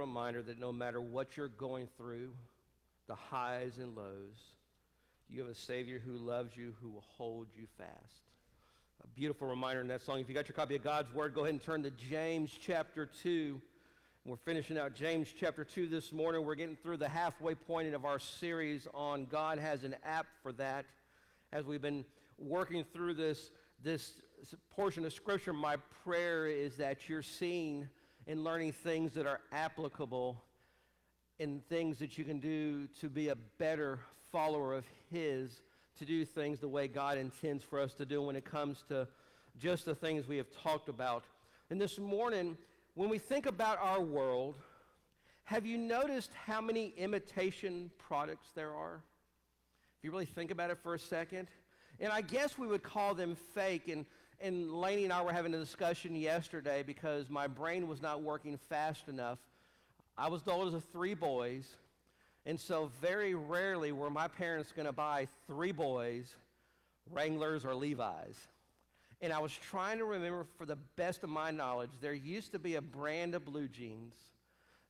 [0.00, 2.30] reminder that no matter what you're going through,
[3.06, 4.38] the highs and lows,
[5.28, 8.22] you have a Savior who loves you, who will hold you fast.
[9.04, 10.20] A beautiful reminder in that song.
[10.20, 13.08] If you got your copy of God's Word, go ahead and turn to James chapter
[13.22, 13.60] 2.
[14.24, 16.44] We're finishing out James chapter 2 this morning.
[16.44, 20.52] We're getting through the halfway point of our series on God has an app for
[20.52, 20.84] that.
[21.52, 22.04] As we've been
[22.38, 23.50] working through this,
[23.82, 24.12] this
[24.74, 27.88] portion of Scripture, my prayer is that you're seeing
[28.30, 30.40] and learning things that are applicable
[31.40, 33.98] and things that you can do to be a better
[34.30, 35.62] follower of His,
[35.98, 39.08] to do things the way God intends for us to do when it comes to
[39.58, 41.24] just the things we have talked about.
[41.70, 42.56] And this morning,
[42.94, 44.54] when we think about our world,
[45.42, 49.02] have you noticed how many imitation products there are?
[49.98, 51.48] If you really think about it for a second,
[51.98, 53.88] and I guess we would call them fake.
[53.88, 54.06] And,
[54.40, 58.56] and Laney and I were having a discussion yesterday because my brain was not working
[58.68, 59.38] fast enough.
[60.16, 61.64] I was the oldest of three boys,
[62.46, 66.34] and so very rarely were my parents going to buy three boys
[67.10, 68.36] Wranglers or Levi's.
[69.20, 72.58] And I was trying to remember, for the best of my knowledge, there used to
[72.58, 74.14] be a brand of blue jeans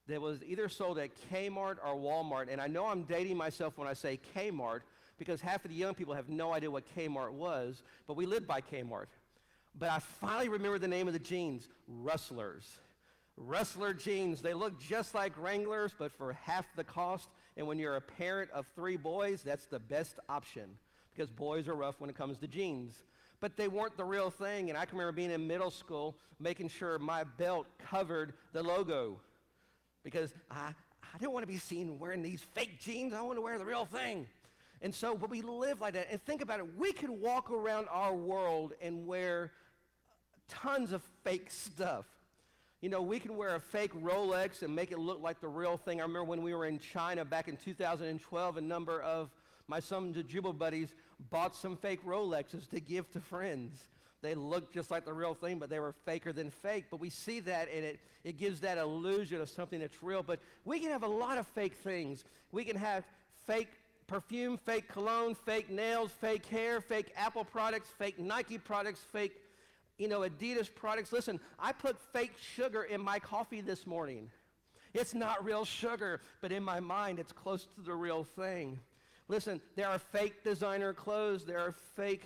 [0.06, 2.46] that was either sold at Kmart or Walmart.
[2.50, 4.80] And I know I'm dating myself when I say Kmart
[5.18, 8.46] because half of the young people have no idea what Kmart was, but we lived
[8.46, 9.06] by Kmart.
[9.78, 12.66] But I finally remember the name of the jeans Rustlers.
[13.36, 14.42] Rustler jeans.
[14.42, 17.28] They look just like Wranglers, but for half the cost.
[17.56, 20.76] And when you're a parent of three boys, that's the best option
[21.14, 23.02] because boys are rough when it comes to jeans
[23.40, 24.68] but they weren't the real thing.
[24.68, 29.18] And I can remember being in middle school, making sure my belt covered the logo
[30.04, 33.12] because I, I didn't want to be seen wearing these fake jeans.
[33.14, 34.26] I want to wear the real thing.
[34.82, 36.08] And so, but we live like that.
[36.10, 36.76] And think about it.
[36.76, 39.52] We could walk around our world and wear
[40.48, 42.06] tons of fake stuff.
[42.80, 45.76] You know, we can wear a fake Rolex and make it look like the real
[45.76, 46.00] thing.
[46.00, 49.28] I remember when we were in China back in 2012, a number of
[49.68, 50.88] my son Jubal buddies
[51.30, 53.84] bought some fake Rolexes to give to friends.
[54.22, 56.86] They looked just like the real thing, but they were faker than fake.
[56.90, 60.22] But we see that, and it, it gives that illusion of something that's real.
[60.22, 62.24] But we can have a lot of fake things.
[62.50, 63.04] We can have
[63.46, 63.68] fake
[64.10, 69.32] perfume, fake cologne, fake nails, fake hair, fake Apple products, fake Nike products, fake,
[69.98, 71.12] you know, Adidas products.
[71.12, 74.28] Listen, I put fake sugar in my coffee this morning.
[74.94, 78.80] It's not real sugar, but in my mind, it's close to the real thing.
[79.28, 82.24] Listen, there are fake designer clothes, there are fake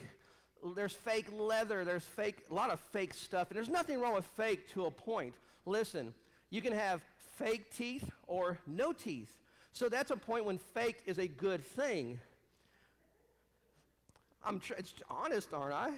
[0.75, 4.25] there's fake leather, there's fake a lot of fake stuff, and there's nothing wrong with
[4.39, 5.35] fake to a point.
[5.67, 6.15] Listen,
[6.49, 7.03] you can have
[7.37, 9.29] fake teeth or no teeth.
[9.75, 12.21] So that's a point when fake is a good thing.
[14.45, 15.91] I'm tr- it's honest, aren't I?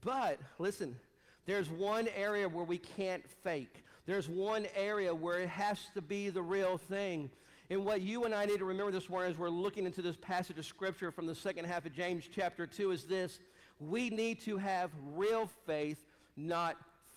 [0.00, 0.96] But listen,
[1.44, 3.84] there's one area where we can't fake.
[4.06, 7.30] There's one area where it has to be the real thing.
[7.68, 10.16] And what you and I need to remember this morning as we're looking into this
[10.16, 13.40] passage of Scripture from the second half of James chapter 2 is this
[13.80, 15.98] we need to have real faith,
[16.36, 16.76] not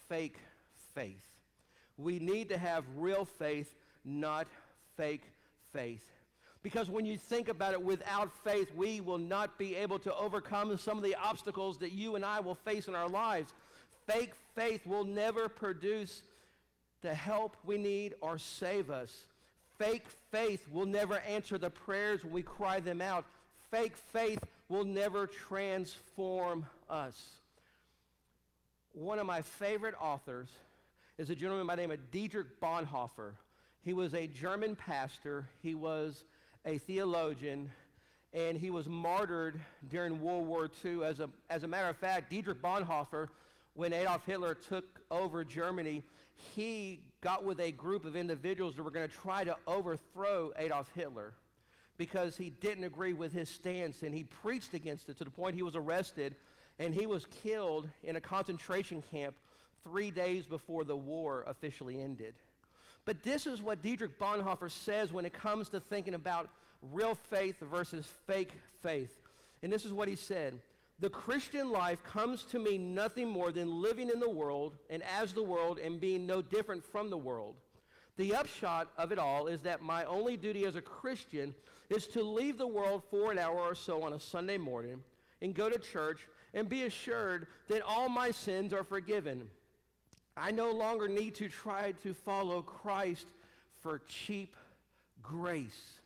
[0.10, 0.40] fake
[0.96, 1.22] faith.
[1.98, 4.48] We need to have real faith, not
[4.96, 5.22] fake
[5.78, 6.04] faith.
[6.64, 10.76] Because when you think about it, without faith, we will not be able to overcome
[10.78, 13.54] some of the obstacles that you and I will face in our lives.
[14.08, 16.24] Fake faith will never produce
[17.04, 19.26] the help we need or save us.
[19.78, 23.26] Fake faith will never answer the prayers when we cry them out.
[23.70, 27.18] Fake faith will never transform us.
[28.94, 30.50] One of my favorite authors
[31.20, 33.34] is a gentleman by the name of Dietrich Bonhoeffer.
[33.88, 36.26] He was a German pastor, he was
[36.66, 37.72] a theologian,
[38.34, 41.06] and he was martyred during World War II.
[41.06, 43.30] As a, as a matter of fact, Dietrich Bonhoeffer,
[43.76, 46.04] when Adolf Hitler took over Germany,
[46.54, 50.92] he got with a group of individuals that were going to try to overthrow Adolf
[50.94, 51.32] Hitler
[51.96, 55.56] because he didn't agree with his stance and he preached against it to the point
[55.56, 56.36] he was arrested
[56.78, 59.34] and he was killed in a concentration camp
[59.86, 62.34] three days before the war officially ended.
[63.08, 66.50] But this is what Dietrich Bonhoeffer says when it comes to thinking about
[66.92, 68.52] real faith versus fake
[68.84, 69.16] faith.
[69.64, 70.60] And this is what he said
[71.00, 75.32] the Christian life comes to mean nothing more than living in the world and as
[75.32, 77.56] the world and being no different from the world.
[78.18, 81.56] The upshot of it all is that my only duty as a Christian
[81.90, 85.02] is to leave the world for an hour or so on a Sunday morning
[85.42, 89.48] and go to church and be assured that all my sins are forgiven.
[90.40, 93.26] I no longer need to try to follow Christ
[93.82, 94.56] for cheap
[95.22, 95.98] grace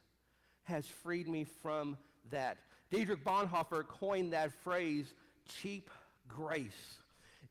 [0.63, 1.97] has freed me from
[2.29, 2.57] that.
[2.89, 5.13] Dietrich Bonhoeffer coined that phrase,
[5.61, 5.89] cheap
[6.27, 6.97] grace.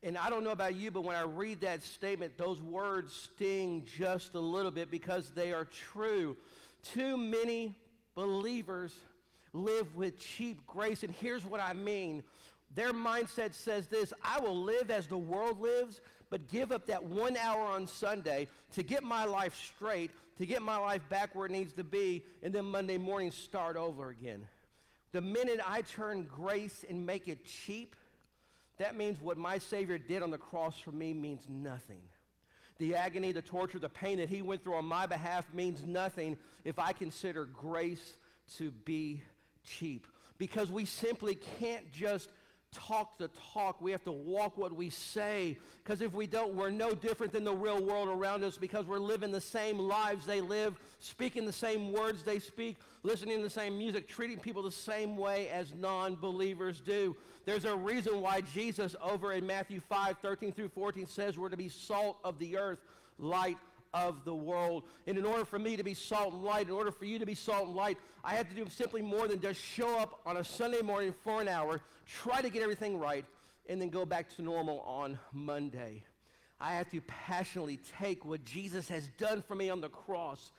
[0.03, 3.85] And I don't know about you, but when I read that statement, those words sting
[3.97, 6.35] just a little bit because they are true.
[6.93, 7.75] Too many
[8.15, 8.93] believers
[9.53, 11.03] live with cheap grace.
[11.03, 12.23] And here's what I mean
[12.73, 16.01] their mindset says this I will live as the world lives,
[16.31, 20.63] but give up that one hour on Sunday to get my life straight, to get
[20.63, 24.47] my life back where it needs to be, and then Monday morning start over again.
[25.11, 27.97] The minute I turn grace and make it cheap,
[28.79, 32.01] that means what my Savior did on the cross for me means nothing.
[32.79, 36.37] The agony, the torture, the pain that he went through on my behalf means nothing
[36.63, 38.15] if I consider grace
[38.57, 39.21] to be
[39.65, 40.07] cheap.
[40.37, 42.29] Because we simply can't just
[42.73, 43.81] talk the talk.
[43.81, 45.57] We have to walk what we say.
[45.83, 48.99] Because if we don't, we're no different than the real world around us because we're
[48.99, 53.49] living the same lives they live, speaking the same words they speak, listening to the
[53.49, 57.15] same music, treating people the same way as non-believers do.
[57.45, 61.57] There's a reason why Jesus over in Matthew 5, 13 through 14 says we're to
[61.57, 62.79] be salt of the earth,
[63.17, 63.57] light
[63.93, 64.83] of the world.
[65.07, 67.25] And in order for me to be salt and light, in order for you to
[67.25, 70.37] be salt and light, I had to do simply more than just show up on
[70.37, 73.25] a Sunday morning for an hour, try to get everything right,
[73.67, 76.03] and then go back to normal on Monday.
[76.59, 80.51] I have to passionately take what Jesus has done for me on the cross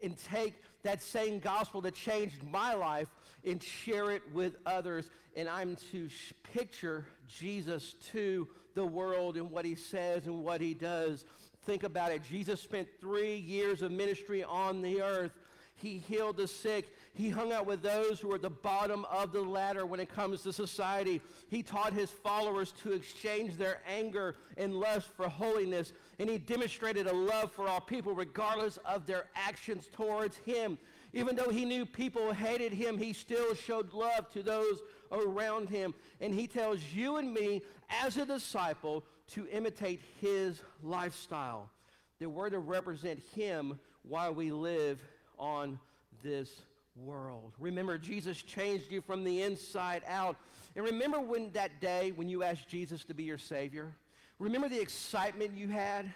[0.00, 0.54] and take
[0.84, 3.08] that same gospel that changed my life
[3.44, 5.10] and share it with others.
[5.36, 6.08] And I'm to
[6.52, 11.24] picture Jesus to the world and what he says and what he does.
[11.64, 12.22] Think about it.
[12.30, 15.32] Jesus spent three years of ministry on the earth.
[15.80, 16.92] He healed the sick.
[17.14, 20.12] He hung out with those who were at the bottom of the ladder when it
[20.12, 21.20] comes to society.
[21.48, 25.92] He taught his followers to exchange their anger and lust for holiness.
[26.18, 30.78] And he demonstrated a love for all people regardless of their actions towards him.
[31.12, 34.80] Even though he knew people hated him, he still showed love to those
[35.12, 35.94] around him.
[36.20, 37.62] And he tells you and me
[38.02, 41.70] as a disciple to imitate his lifestyle.
[42.18, 44.98] That we're to represent him while we live
[45.38, 45.78] on
[46.22, 46.50] this
[46.96, 47.52] world.
[47.58, 50.36] Remember, Jesus changed you from the inside out.
[50.76, 53.92] And remember when that day when you asked Jesus to be your Savior?
[54.38, 56.12] Remember the excitement you had?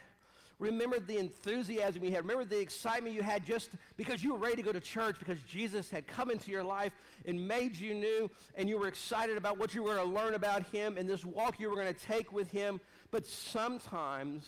[0.59, 2.21] Remember the enthusiasm you had.
[2.21, 5.39] Remember the excitement you had just because you were ready to go to church because
[5.43, 6.93] Jesus had come into your life
[7.27, 10.35] and made you new and you were excited about what you were going to learn
[10.35, 12.81] about him and this walk you were going to take with him.
[13.11, 14.47] But sometimes,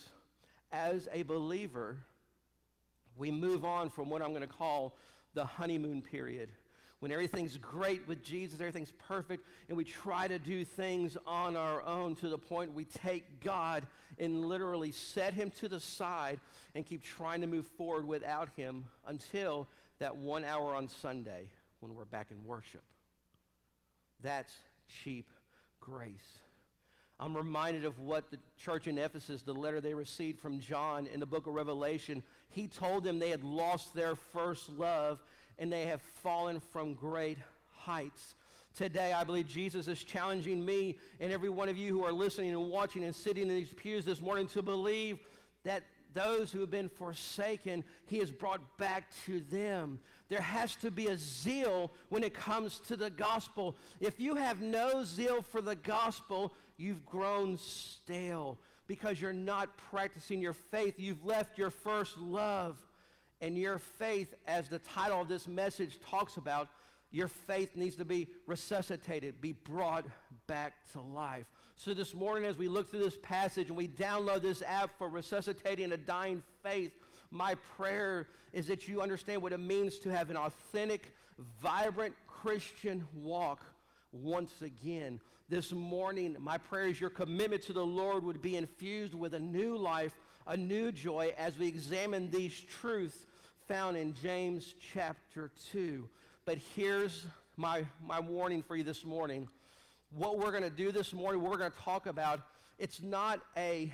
[0.71, 1.97] as a believer,
[3.17, 4.95] we move on from what I'm going to call
[5.33, 6.49] the honeymoon period.
[6.99, 11.83] When everything's great with Jesus, everything's perfect, and we try to do things on our
[11.83, 13.85] own to the point we take God
[14.17, 16.39] and literally set him to the side
[16.73, 19.67] and keep trying to move forward without him until
[19.99, 22.83] that one hour on Sunday when we're back in worship.
[24.23, 24.51] That's
[25.03, 25.31] cheap
[25.79, 26.39] grace.
[27.19, 31.19] I'm reminded of what the church in Ephesus, the letter they received from John in
[31.19, 35.23] the book of Revelation, he told them they had lost their first love
[35.57, 37.37] and they have fallen from great
[37.71, 38.35] heights.
[38.75, 42.49] Today, I believe Jesus is challenging me and every one of you who are listening
[42.49, 45.19] and watching and sitting in these pews this morning to believe
[45.63, 45.83] that
[46.13, 49.99] those who have been forsaken, he has brought back to them.
[50.29, 53.75] There has to be a zeal when it comes to the gospel.
[53.99, 60.41] If you have no zeal for the gospel, you've grown stale because you're not practicing
[60.41, 60.95] your faith.
[60.97, 62.77] You've left your first love.
[63.41, 66.69] And your faith, as the title of this message talks about,
[67.11, 70.05] your faith needs to be resuscitated, be brought
[70.47, 71.45] back to life.
[71.75, 75.09] So this morning, as we look through this passage and we download this app for
[75.09, 76.91] resuscitating a dying faith,
[77.31, 81.13] my prayer is that you understand what it means to have an authentic,
[81.61, 83.61] vibrant Christian walk
[84.13, 85.19] once again.
[85.47, 89.39] This morning, my prayer is your commitment to the Lord would be infused with a
[89.39, 90.11] new life,
[90.47, 93.15] a new joy as we examine these truths
[93.67, 96.09] found in James chapter 2.
[96.45, 99.47] But here's my, my warning for you this morning.
[100.09, 102.41] What we're going to do this morning, what we're going to talk about,
[102.79, 103.93] it's not a,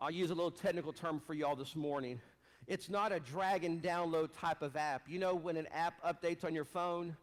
[0.00, 2.18] I'll use a little technical term for y'all this morning.
[2.66, 5.02] It's not a drag and download type of app.
[5.06, 7.14] You know when an app updates on your phone,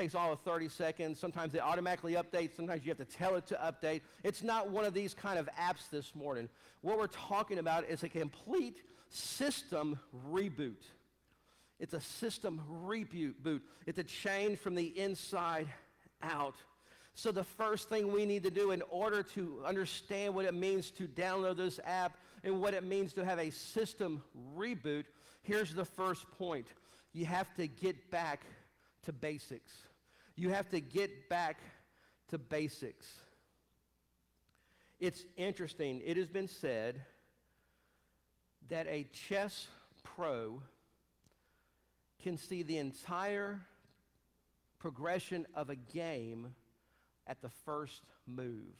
[0.00, 1.20] takes all of 30 seconds.
[1.20, 2.56] Sometimes it automatically updates.
[2.56, 4.00] Sometimes you have to tell it to update.
[4.24, 6.48] It's not one of these kind of apps this morning.
[6.80, 8.78] What we're talking about is a complete
[9.10, 10.00] system
[10.32, 10.80] reboot.
[11.78, 13.60] It's a system reboot.
[13.86, 15.68] It's a change from the inside
[16.22, 16.56] out.
[17.14, 20.90] So the first thing we need to do in order to understand what it means
[20.92, 24.22] to download this app and what it means to have a system
[24.56, 25.04] reboot,
[25.42, 26.68] here's the first point.
[27.12, 28.46] You have to get back
[29.04, 29.72] to basics.
[30.40, 31.58] You have to get back
[32.30, 33.06] to basics.
[34.98, 36.00] It's interesting.
[36.02, 37.02] It has been said
[38.70, 39.66] that a chess
[40.02, 40.62] pro
[42.22, 43.60] can see the entire
[44.78, 46.54] progression of a game
[47.26, 48.78] at the first move.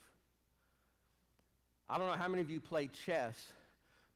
[1.90, 3.36] I don't know how many of you play chess,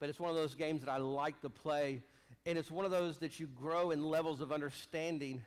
[0.00, 2.00] but it's one of those games that I like to play.
[2.46, 5.42] And it's one of those that you grow in levels of understanding.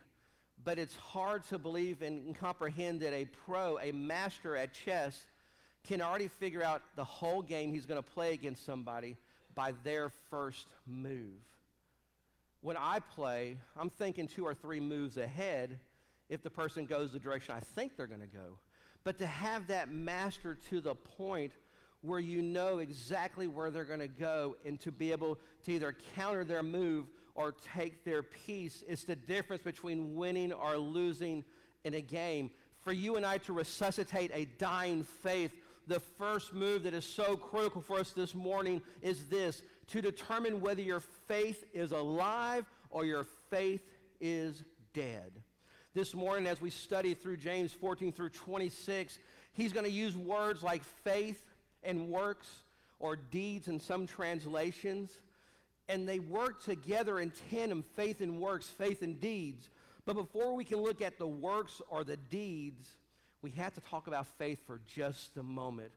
[0.63, 5.25] But it's hard to believe and comprehend that a pro, a master at chess,
[5.87, 9.17] can already figure out the whole game he's going to play against somebody
[9.55, 11.41] by their first move.
[12.61, 15.79] When I play, I'm thinking two or three moves ahead
[16.29, 18.59] if the person goes the direction I think they're going to go.
[19.03, 21.53] But to have that master to the point
[22.01, 25.95] where you know exactly where they're going to go and to be able to either
[26.15, 27.05] counter their move
[27.37, 28.83] or take their piece.
[28.87, 31.45] It's the difference between winning or losing
[31.85, 32.49] in a game.
[32.81, 35.51] For you and I to resuscitate a dying faith,
[35.85, 40.59] the first move that is so critical for us this morning is this to determine
[40.59, 43.81] whether your faith is alive or your faith
[44.19, 44.63] is
[44.93, 45.31] dead.
[45.93, 49.19] This morning, as we study through James 14 through 26,
[49.53, 51.41] he's going to use words like faith
[51.83, 52.47] and works
[52.99, 55.11] or deeds in some translations.
[55.89, 59.69] And they work together in tandem, faith and works, faith and deeds.
[60.05, 62.87] But before we can look at the works or the deeds,
[63.41, 65.91] we have to talk about faith for just a moment.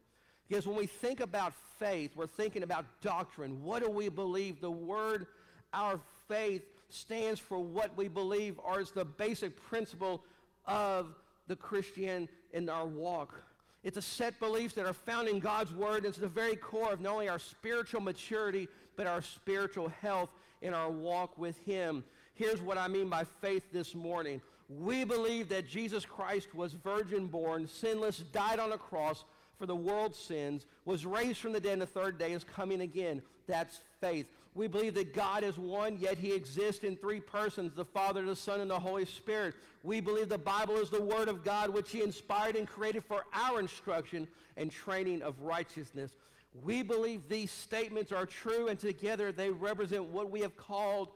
[0.48, 3.62] Because when we think about faith, we're thinking about doctrine.
[3.62, 4.60] What do we believe?
[4.60, 5.26] The word,
[5.72, 10.24] our faith, stands for what we believe or is the basic principle
[10.66, 11.14] of
[11.46, 13.42] the Christian in our walk.
[13.82, 16.04] It's a set beliefs that are found in God's word.
[16.04, 20.30] It's the very core of not only our spiritual maturity, but our spiritual health
[20.62, 22.04] in our walk with him.
[22.34, 24.40] Here's what I mean by faith this morning.
[24.68, 29.24] We believe that Jesus Christ was virgin born, sinless, died on a cross
[29.58, 32.80] for the world's sins, was raised from the dead and the third day, is coming
[32.80, 33.20] again.
[33.46, 34.26] That's faith.
[34.54, 38.34] We believe that God is one, yet he exists in three persons, the Father, the
[38.34, 39.54] Son, and the Holy Spirit.
[39.82, 43.24] We believe the Bible is the Word of God, which he inspired and created for
[43.32, 46.12] our instruction and training of righteousness.
[46.52, 51.10] We believe these statements are true, and together they represent what we have called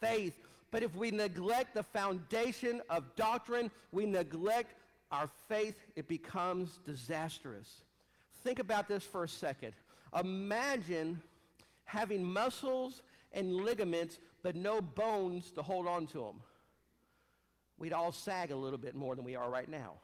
[0.00, 0.38] faith.
[0.70, 4.74] But if we neglect the foundation of doctrine, we neglect
[5.10, 7.82] our faith, it becomes disastrous.
[8.42, 9.72] Think about this for a second.
[10.18, 11.22] Imagine
[11.84, 13.02] having muscles
[13.32, 16.42] and ligaments, but no bones to hold on to them.
[17.78, 19.94] We'd all sag a little bit more than we are right now.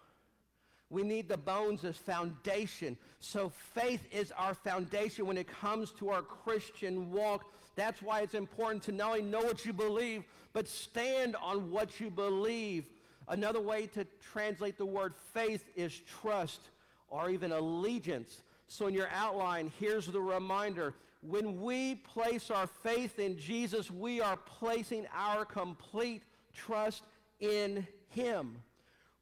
[0.92, 2.98] We need the bones as foundation.
[3.18, 7.46] So faith is our foundation when it comes to our Christian walk.
[7.76, 10.22] That's why it's important to not only know what you believe,
[10.52, 12.84] but stand on what you believe.
[13.26, 16.60] Another way to translate the word faith is trust
[17.08, 18.42] or even allegiance.
[18.68, 20.92] So in your outline, here's the reminder.
[21.22, 26.22] When we place our faith in Jesus, we are placing our complete
[26.54, 27.02] trust
[27.40, 28.58] in him.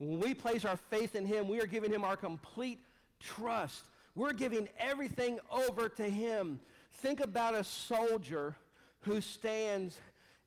[0.00, 2.80] When we place our faith in him, we are giving him our complete
[3.20, 3.84] trust.
[4.14, 6.58] We're giving everything over to him.
[6.94, 8.56] Think about a soldier
[9.00, 9.98] who stands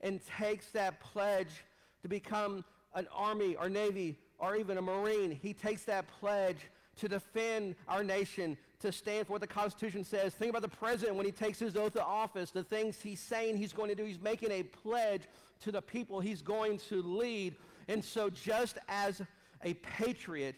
[0.02, 1.64] and takes that pledge
[2.02, 5.38] to become an army or navy or even a marine.
[5.40, 6.58] He takes that pledge
[6.98, 10.34] to defend our nation, to stand for what the Constitution says.
[10.34, 13.58] Think about the president when he takes his oath of office, the things he's saying
[13.58, 14.04] he's going to do.
[14.04, 15.22] He's making a pledge
[15.62, 17.56] to the people he's going to lead.
[17.88, 19.22] And so just as
[19.64, 20.56] a patriot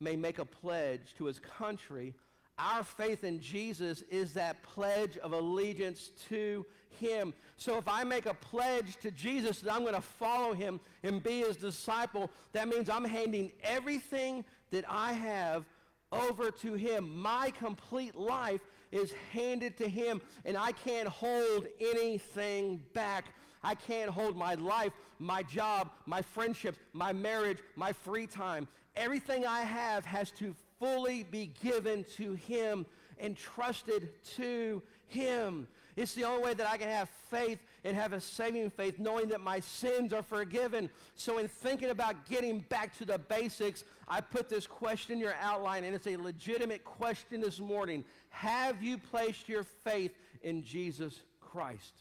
[0.00, 2.14] may make a pledge to his country,
[2.58, 6.66] our faith in Jesus is that pledge of allegiance to
[6.98, 7.32] him.
[7.56, 11.22] So if I make a pledge to Jesus that I'm going to follow him and
[11.22, 15.64] be his disciple, that means I'm handing everything that I have
[16.12, 17.16] over to him.
[17.18, 18.60] My complete life
[18.92, 23.26] is handed to him, and I can't hold anything back.
[23.62, 28.66] I can't hold my life, my job, my friendships, my marriage, my free time.
[28.96, 32.86] Everything I have has to fully be given to him
[33.18, 35.68] and trusted to him.
[35.96, 39.28] It's the only way that I can have faith and have a saving faith, knowing
[39.28, 40.88] that my sins are forgiven.
[41.14, 45.34] So, in thinking about getting back to the basics, I put this question in your
[45.40, 48.04] outline, and it's a legitimate question this morning.
[48.30, 51.92] Have you placed your faith in Jesus Christ?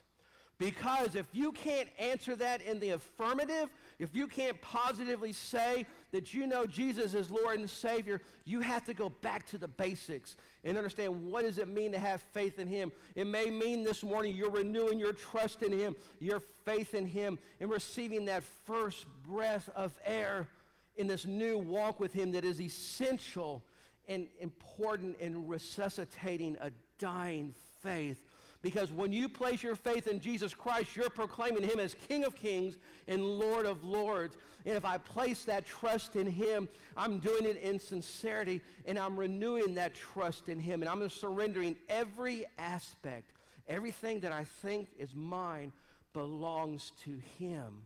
[0.59, 6.33] Because if you can't answer that in the affirmative, if you can't positively say that
[6.33, 10.35] you know Jesus is Lord and Savior, you have to go back to the basics
[10.65, 12.91] and understand what does it mean to have faith in him.
[13.15, 17.39] It may mean this morning you're renewing your trust in him, your faith in him,
[17.61, 20.49] and receiving that first breath of air
[20.97, 23.63] in this new walk with him that is essential
[24.09, 28.21] and important in resuscitating a dying faith.
[28.61, 32.35] Because when you place your faith in Jesus Christ, you're proclaiming him as King of
[32.35, 34.35] Kings and Lord of Lords.
[34.65, 39.17] And if I place that trust in him, I'm doing it in sincerity and I'm
[39.17, 40.81] renewing that trust in him.
[40.81, 43.31] And I'm surrendering every aspect,
[43.69, 45.71] everything that I think is mine
[46.13, 47.83] belongs to him.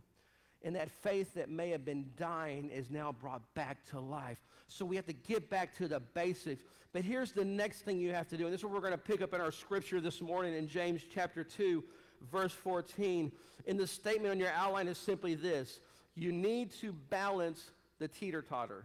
[0.64, 4.38] And that faith that may have been dying is now brought back to life.
[4.66, 6.64] So we have to get back to the basics.
[6.94, 8.44] But here's the next thing you have to do.
[8.44, 10.68] And this is what we're going to pick up in our scripture this morning in
[10.68, 11.82] James chapter 2,
[12.30, 13.32] verse 14.
[13.66, 15.80] And the statement on your outline is simply this.
[16.14, 18.84] You need to balance the teeter-totter.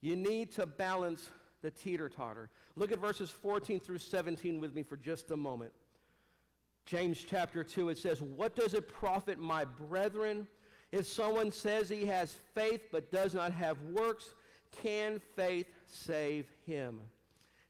[0.00, 1.28] You need to balance
[1.60, 2.48] the teeter-totter.
[2.74, 5.72] Look at verses 14 through 17 with me for just a moment.
[6.86, 10.48] James chapter 2, it says, What does it profit, my brethren,
[10.90, 14.34] if someone says he has faith but does not have works?
[14.82, 17.00] Can faith save him?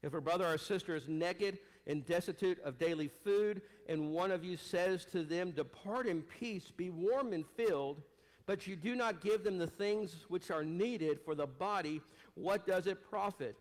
[0.03, 4.43] If a brother or sister is naked and destitute of daily food, and one of
[4.43, 8.01] you says to them, Depart in peace, be warm and filled,
[8.45, 12.01] but you do not give them the things which are needed for the body,
[12.35, 13.55] what does it profit?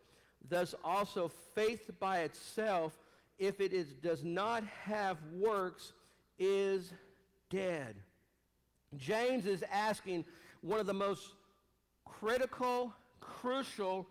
[0.48, 2.98] Thus also faith by itself,
[3.38, 5.92] if it is, does not have works,
[6.38, 6.92] is
[7.50, 7.96] dead.
[8.96, 10.24] James is asking
[10.62, 11.34] one of the most
[12.04, 14.06] critical, crucial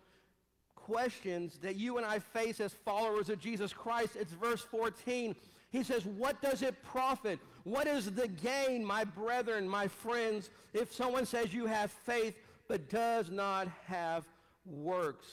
[0.90, 4.16] questions that you and I face as followers of Jesus Christ.
[4.18, 5.36] It's verse 14.
[5.70, 7.38] He says, What does it profit?
[7.62, 12.34] What is the gain, my brethren, my friends, if someone says you have faith
[12.66, 14.24] but does not have
[14.64, 15.26] works?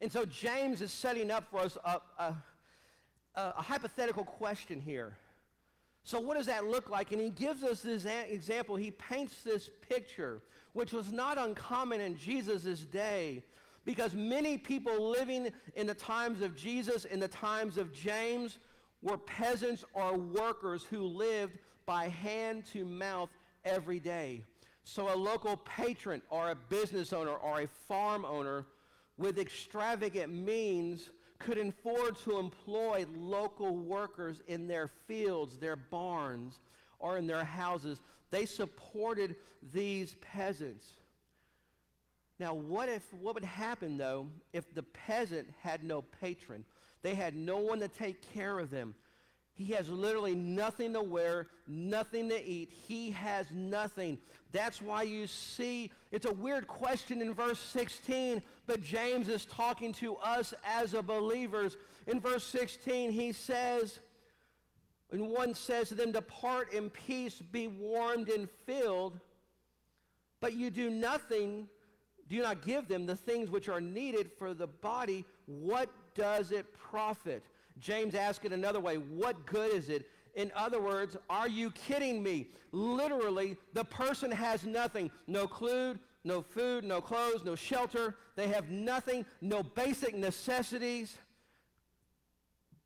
[0.00, 2.34] And so James is setting up for us a, a,
[3.34, 5.16] a hypothetical question here.
[6.04, 7.10] So what does that look like?
[7.10, 8.76] And he gives us this example.
[8.76, 10.40] He paints this picture,
[10.72, 13.42] which was not uncommon in Jesus' day,
[13.84, 18.58] because many people living in the times of Jesus, in the times of James,
[19.02, 23.30] were peasants or workers who lived by hand to mouth
[23.64, 24.42] every day.
[24.84, 28.66] So a local patron or a business owner or a farm owner
[29.16, 36.58] with extravagant means could afford to employ local workers in their fields, their barns,
[36.98, 38.00] or in their houses.
[38.30, 39.36] They supported
[39.72, 40.97] these peasants.
[42.38, 46.64] Now, what if what would happen though if the peasant had no patron?
[47.02, 48.94] They had no one to take care of them.
[49.58, 52.72] He has literally nothing to wear, nothing to eat.
[52.86, 54.18] He has nothing.
[54.52, 59.92] That's why you see, it's a weird question in verse 16, but James is talking
[59.94, 61.76] to us as a believers.
[62.06, 63.98] In verse 16, he says,
[65.10, 69.18] and one says to them, Depart in peace, be warmed and filled,
[70.40, 71.68] but you do nothing,
[72.28, 75.24] do not give them the things which are needed for the body.
[75.46, 77.42] What does it profit?
[77.78, 80.08] James asks it another way What good is it?
[80.34, 82.48] In other words, are you kidding me?
[82.70, 88.16] Literally, the person has nothing no food, no food, no clothes, no shelter.
[88.36, 91.16] They have nothing, no basic necessities,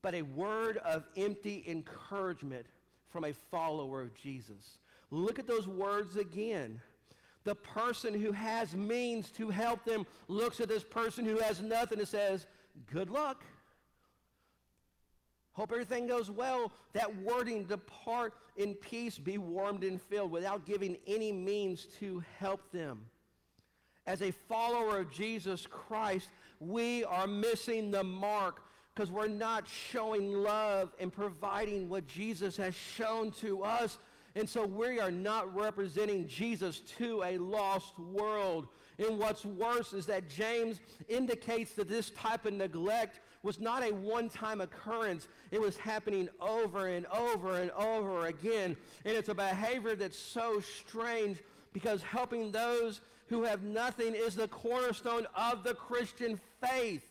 [0.01, 2.67] but a word of empty encouragement
[3.11, 4.79] from a follower of Jesus.
[5.11, 6.81] Look at those words again.
[7.45, 11.99] The person who has means to help them looks at this person who has nothing
[11.99, 12.47] and says,
[12.93, 13.45] Good luck.
[15.53, 16.73] Hope everything goes well.
[16.95, 22.71] That wording, depart in peace, be warmed and filled, without giving any means to help
[22.73, 23.01] them.
[24.07, 28.63] As a follower of Jesus Christ, we are missing the mark
[28.95, 33.99] because we're not showing love and providing what Jesus has shown to us.
[34.35, 38.69] And so we are not representing Jesus to a lost world.
[38.99, 43.93] And what's worse is that James indicates that this type of neglect was not a
[43.93, 45.29] one-time occurrence.
[45.51, 48.77] It was happening over and over and over again.
[49.05, 51.39] And it's a behavior that's so strange
[51.73, 57.05] because helping those who have nothing is the cornerstone of the Christian faith.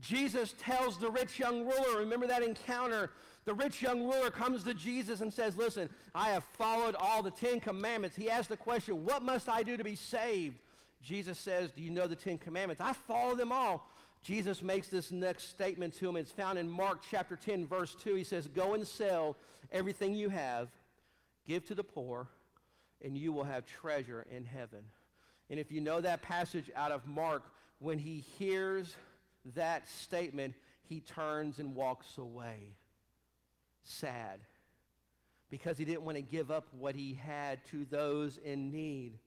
[0.00, 3.10] Jesus tells the rich young ruler, remember that encounter?
[3.46, 7.30] The rich young ruler comes to Jesus and says, Listen, I have followed all the
[7.30, 8.16] Ten Commandments.
[8.16, 10.58] He asks the question, What must I do to be saved?
[11.00, 12.82] Jesus says, Do you know the Ten Commandments?
[12.84, 13.88] I follow them all.
[14.24, 16.16] Jesus makes this next statement to him.
[16.16, 18.16] It's found in Mark chapter 10, verse 2.
[18.16, 19.36] He says, Go and sell
[19.70, 20.68] everything you have,
[21.46, 22.26] give to the poor,
[23.04, 24.80] and you will have treasure in heaven.
[25.48, 27.44] And if you know that passage out of Mark,
[27.78, 28.96] when he hears
[29.54, 32.74] that statement, he turns and walks away.
[33.86, 34.40] Sad.
[35.48, 39.18] Because he didn't want to give up what he had to those in need.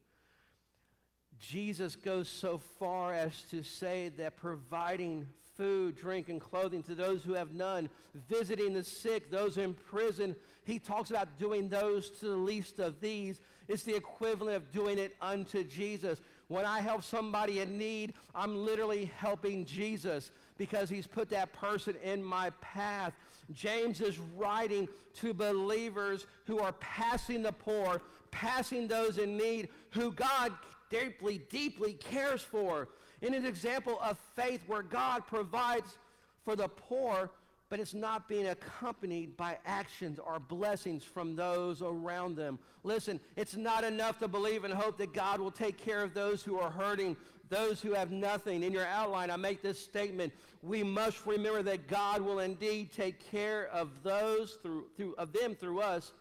[1.40, 7.24] Jesus goes so far as to say that providing food, drink, and clothing to those
[7.24, 7.90] who have none,
[8.30, 13.00] visiting the sick, those in prison, he talks about doing those to the least of
[13.00, 13.40] these.
[13.68, 16.22] It's the equivalent of doing it unto Jesus.
[16.48, 21.96] When I help somebody in need, I'm literally helping Jesus because he's put that person
[22.04, 23.14] in my path.
[23.54, 30.12] James is writing to believers who are passing the poor, passing those in need, who
[30.12, 30.54] God
[30.90, 32.90] deeply, deeply cares for.
[33.22, 35.98] In an example of faith where God provides
[36.46, 37.32] for the poor,
[37.70, 42.58] but it's not being accompanied by actions or blessings from those around them.
[42.84, 46.42] Listen, it's not enough to believe and hope that God will take care of those
[46.42, 47.16] who are hurting,
[47.50, 48.64] those who have nothing.
[48.64, 50.34] In your outline, I make this statement.
[50.62, 55.56] We must remember that God will indeed take care of those through, through of them
[55.56, 56.12] through us,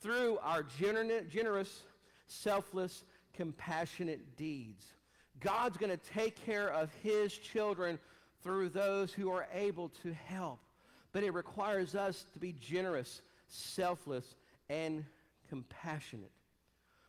[0.00, 1.82] through our generous,
[2.26, 4.84] selfless, compassionate deeds.
[5.40, 7.98] God's going to take care of his children
[8.42, 10.60] through those who are able to help.
[11.12, 14.36] But it requires us to be generous, selfless,
[14.68, 15.04] and
[15.48, 16.30] compassionate.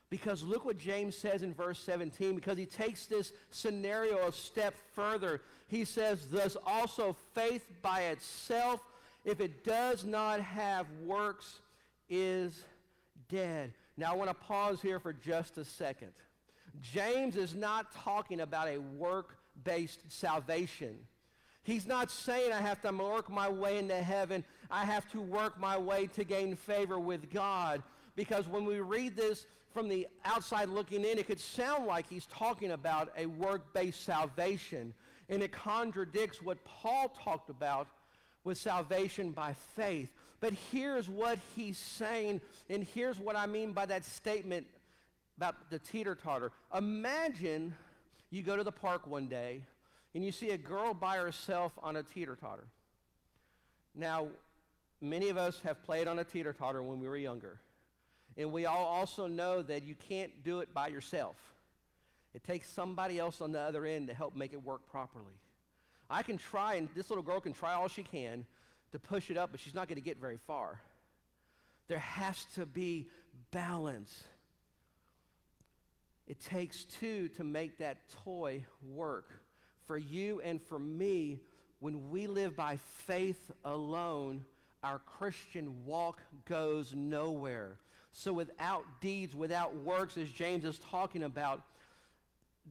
[0.09, 4.73] Because look what James says in verse 17, because he takes this scenario a step
[4.93, 5.41] further.
[5.67, 8.79] He says, Thus also faith by itself,
[9.25, 11.59] if it does not have works,
[12.09, 12.63] is
[13.29, 13.73] dead.
[13.97, 16.11] Now I want to pause here for just a second.
[16.81, 20.95] James is not talking about a work-based salvation.
[21.63, 24.45] He's not saying I have to work my way into heaven.
[24.71, 27.83] I have to work my way to gain favor with God.
[28.15, 29.45] Because when we read this
[29.77, 34.91] from the outside looking in, it could sound like he's talking about a work-based salvation.
[35.29, 37.87] And it contradicts what Paul talked about
[38.43, 40.09] with salvation by faith.
[40.39, 44.65] But here's what he's saying, and here's what I mean by that statement
[45.37, 46.51] about the teeter-totter.
[46.75, 47.75] Imagine
[48.31, 49.61] you go to the park one day
[50.15, 52.65] and you see a girl by herself on a teeter-totter.
[53.93, 54.29] Now,
[55.01, 57.59] many of us have played on a teeter-totter when we were younger.
[58.37, 61.35] And we all also know that you can't do it by yourself.
[62.35, 65.33] It takes somebody else on the other end to help make it work properly.
[66.09, 68.45] I can try, and this little girl can try all she can
[68.91, 70.79] to push it up, but she's not going to get very far.
[71.87, 73.07] There has to be
[73.51, 74.13] balance.
[76.27, 79.29] It takes two to make that toy work.
[79.87, 81.39] For you and for me,
[81.79, 84.45] when we live by faith alone,
[84.83, 87.77] our Christian walk goes nowhere.
[88.17, 91.61] So without deeds, without works, as James is talking about,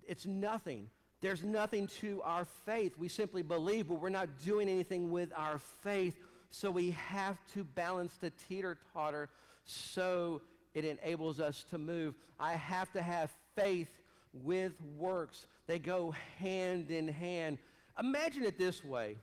[0.09, 0.89] it's nothing.
[1.21, 2.99] There's nothing to our faith.
[2.99, 6.17] We simply believe, but we're not doing anything with our faith.
[6.51, 9.29] So we have to balance the teeter-totter
[9.65, 10.43] so
[10.75, 12.17] it enables us to move.
[12.41, 13.89] I have to have faith
[14.33, 15.47] with works.
[15.69, 17.59] They go hand in hand.
[18.01, 19.15] Imagine it this way.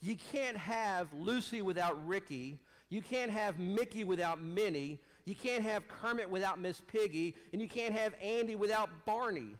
[0.00, 2.60] You can't have Lucy without Ricky.
[2.88, 5.00] You can't have Mickey without Minnie.
[5.26, 7.34] You can't have Kermit without Miss Piggy.
[7.52, 9.56] And you can't have Andy without Barney.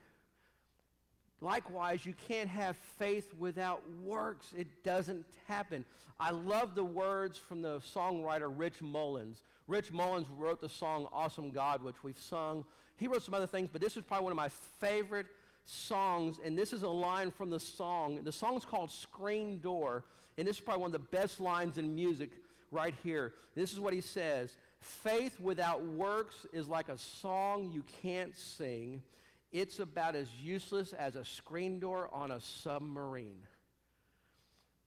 [1.42, 4.46] Likewise, you can't have faith without works.
[4.56, 5.84] It doesn't happen.
[6.18, 9.42] I love the words from the songwriter Rich Mullins.
[9.68, 12.64] Rich Mullins wrote the song Awesome God, which we've sung
[12.96, 14.48] he wrote some other things, but this is probably one of my
[14.80, 15.26] favorite
[15.64, 18.20] songs, and this is a line from the song.
[18.22, 20.04] The song's called Screen Door,
[20.38, 22.30] and this is probably one of the best lines in music
[22.70, 23.34] right here.
[23.54, 24.56] This is what he says.
[24.86, 29.02] Faith without works is like a song you can't sing.
[29.52, 33.42] It's about as useless as a screen door on a submarine.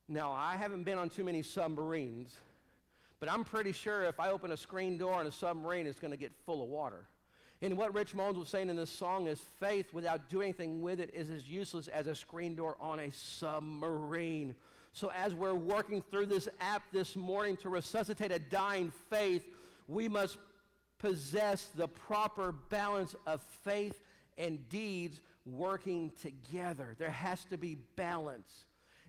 [0.07, 2.33] Now, I haven't been on too many submarines,
[3.19, 6.11] but I'm pretty sure if I open a screen door on a submarine, it's going
[6.11, 7.05] to get full of water.
[7.61, 11.01] And what Rich Mullins was saying in this song is faith without doing anything with
[11.01, 14.55] it is as useless as a screen door on a submarine.
[14.93, 19.43] So as we're working through this app this morning to resuscitate a dying faith,
[19.89, 20.37] we must
[20.99, 23.99] possess the proper balance of faith
[24.37, 26.95] and deeds working together.
[26.97, 28.49] There has to be balance.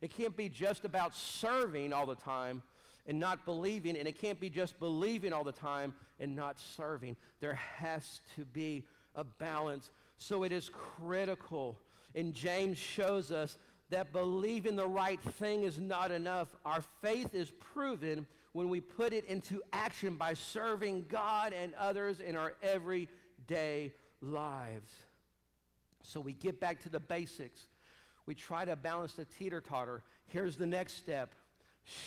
[0.00, 2.62] It can't be just about serving all the time
[3.06, 7.16] and not believing, and it can't be just believing all the time and not serving.
[7.40, 9.90] There has to be a balance.
[10.16, 11.78] So it is critical.
[12.14, 13.58] And James shows us
[13.90, 16.48] that believing the right thing is not enough.
[16.64, 22.20] Our faith is proven when we put it into action by serving God and others
[22.20, 24.90] in our everyday lives.
[26.02, 27.60] So we get back to the basics.
[28.26, 30.02] We try to balance the teeter-totter.
[30.26, 31.34] Here's the next step.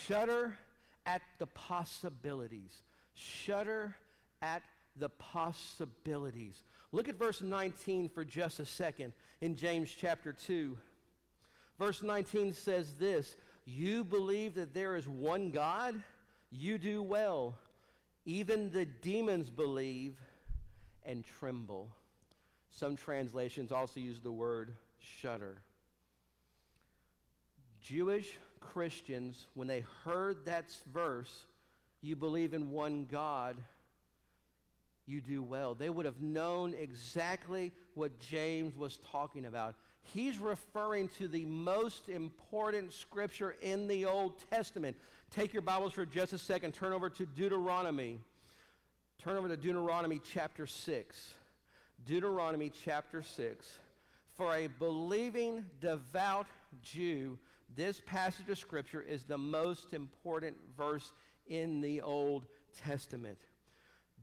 [0.08, 0.58] Shudder
[1.06, 2.71] at the possibilities.
[3.13, 3.95] Shudder
[4.41, 4.63] at
[4.97, 6.62] the possibilities.
[6.91, 10.77] Look at verse 19 for just a second in James chapter 2.
[11.79, 16.01] Verse 19 says this You believe that there is one God?
[16.56, 17.56] You do well.
[18.26, 20.16] Even the demons believe
[21.04, 21.89] and tremble.
[22.72, 24.76] Some translations also use the word
[25.22, 25.58] shudder.
[27.82, 31.46] Jewish Christians, when they heard that verse,
[32.02, 33.58] you believe in one God,
[35.06, 35.74] you do well.
[35.74, 39.76] They would have known exactly what James was talking about.
[40.02, 44.96] He's referring to the most important scripture in the Old Testament.
[45.36, 46.74] Take your Bibles for just a second.
[46.74, 48.19] Turn over to Deuteronomy.
[49.24, 51.34] Turn over to Deuteronomy chapter 6.
[52.06, 53.65] Deuteronomy chapter 6.
[54.38, 56.46] For a believing, devout
[56.84, 57.39] Jew,
[57.76, 61.12] this passage of Scripture is the most important verse
[61.48, 62.46] in the Old
[62.86, 63.39] Testament.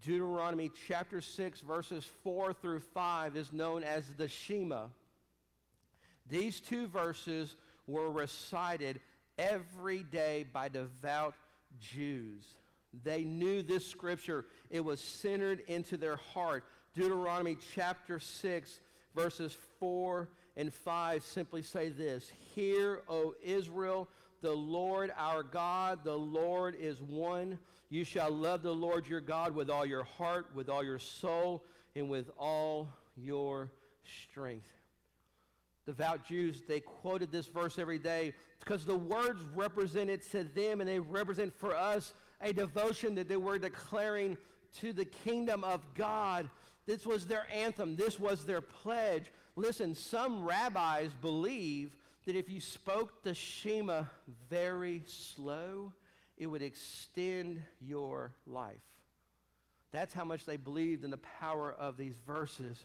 [0.07, 4.85] Deuteronomy chapter 6, verses 4 through 5 is known as the Shema.
[6.29, 7.57] These two verses
[7.89, 9.01] were recited
[9.41, 11.35] every day by devout
[11.81, 12.45] Jews.
[13.05, 14.45] They knew this scripture.
[14.69, 16.65] It was centered into their heart.
[16.95, 18.81] Deuteronomy chapter 6,
[19.15, 24.09] verses 4 and 5 simply say this Hear, O Israel,
[24.43, 27.59] the Lord our God, the Lord is one.
[27.89, 31.65] You shall love the Lord your God with all your heart, with all your soul,
[31.97, 33.71] and with all your
[34.31, 34.69] strength.
[35.87, 40.89] Devout Jews, they quoted this verse every day because the words represented to them and
[40.89, 44.37] they represent for us a devotion that they were declaring
[44.81, 46.49] to the kingdom of God.
[46.87, 47.97] This was their anthem.
[47.97, 49.25] This was their pledge.
[49.57, 51.91] Listen, some rabbis believe
[52.27, 54.05] that if you spoke the Shema
[54.49, 55.93] very slow,
[56.37, 58.77] it would extend your life.
[59.93, 62.79] That's how much they believed in the power of these verses.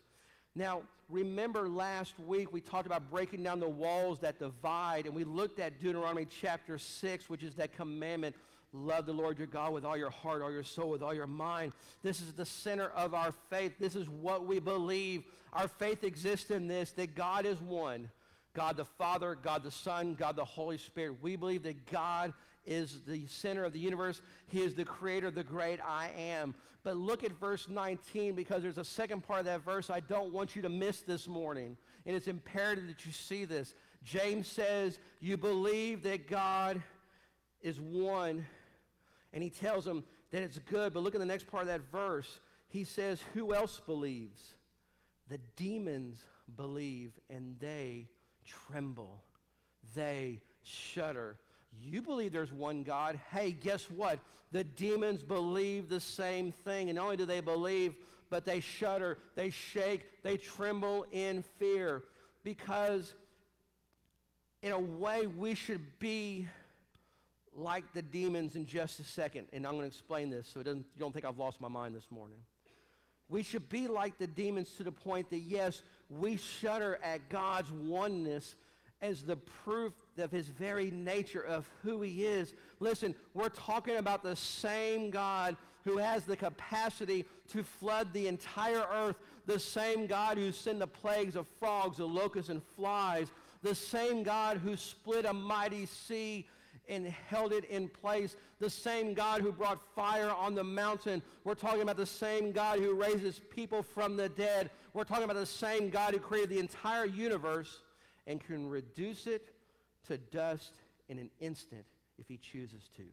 [0.55, 5.25] Now, remember last week we talked about breaking down the walls that divide, and we
[5.25, 8.35] looked at Deuteronomy chapter 6, which is that commandment
[8.71, 11.27] love the Lord your God with all your heart, all your soul, with all your
[11.27, 11.73] mind.
[12.03, 13.73] This is the center of our faith.
[13.79, 15.23] This is what we believe.
[15.53, 18.09] Our faith exists in this that God is one
[18.53, 21.17] God the Father, God the Son, God the Holy Spirit.
[21.21, 22.33] We believe that God
[22.65, 24.21] is the center of the universe.
[24.47, 26.55] He is the creator, the great I am.
[26.85, 30.31] But look at verse 19 because there's a second part of that verse I don't
[30.31, 31.77] want you to miss this morning.
[32.05, 33.73] And it's imperative that you see this.
[34.03, 36.83] James says, You believe that God
[37.63, 38.45] is one.
[39.33, 40.93] And he tells them that it's good.
[40.93, 42.39] But look at the next part of that verse.
[42.67, 44.39] He says, Who else believes?
[45.27, 46.23] The demons
[46.55, 48.09] believe and they
[48.45, 49.23] tremble.
[49.95, 51.37] They shudder.
[51.81, 53.19] You believe there's one God.
[53.31, 54.19] Hey, guess what?
[54.51, 56.89] The demons believe the same thing.
[56.89, 57.95] And not only do they believe,
[58.29, 62.03] but they shudder, they shake, they tremble in fear.
[62.43, 63.13] Because
[64.61, 66.47] in a way, we should be
[67.55, 69.47] like the demons in just a second.
[69.53, 72.07] And I'm going to explain this so you don't think I've lost my mind this
[72.11, 72.38] morning.
[73.29, 77.71] We should be like the demons to the point that, yes, we shudder at God's
[77.71, 78.55] oneness
[79.01, 82.53] as the proof of his very nature of who he is.
[82.79, 88.86] Listen, we're talking about the same God who has the capacity to flood the entire
[88.91, 93.27] earth, the same God who sent the plagues of frogs, of locusts, and flies,
[93.62, 96.47] the same God who split a mighty sea
[96.88, 98.36] and held it in place.
[98.60, 101.21] The same God who brought fire on the mountain.
[101.43, 104.69] We're talking about the same God who raises people from the dead.
[104.93, 107.81] We're talking about the same God who created the entire universe
[108.27, 109.49] and can reduce it
[110.07, 110.71] to dust
[111.09, 111.85] in an instant
[112.17, 113.03] if he chooses to.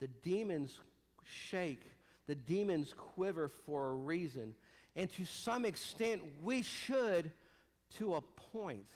[0.00, 0.78] The demons
[1.24, 1.82] shake.
[2.26, 4.54] The demons quiver for a reason.
[4.94, 7.30] And to some extent, we should
[7.98, 8.20] to a
[8.52, 8.86] point.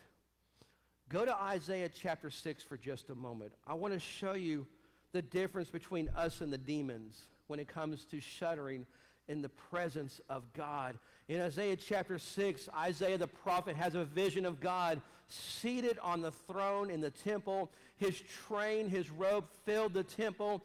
[1.08, 3.52] Go to Isaiah chapter 6 for just a moment.
[3.66, 4.66] I want to show you
[5.12, 8.86] the difference between us and the demons when it comes to shuddering
[9.30, 10.98] in the presence of God.
[11.28, 16.32] In Isaiah chapter 6, Isaiah the prophet has a vision of God seated on the
[16.32, 17.70] throne in the temple.
[17.96, 20.62] His train, his robe filled the temple.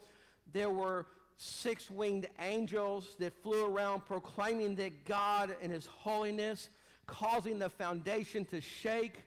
[0.52, 6.68] There were six winged angels that flew around proclaiming that God and his holiness,
[7.06, 9.20] causing the foundation to shake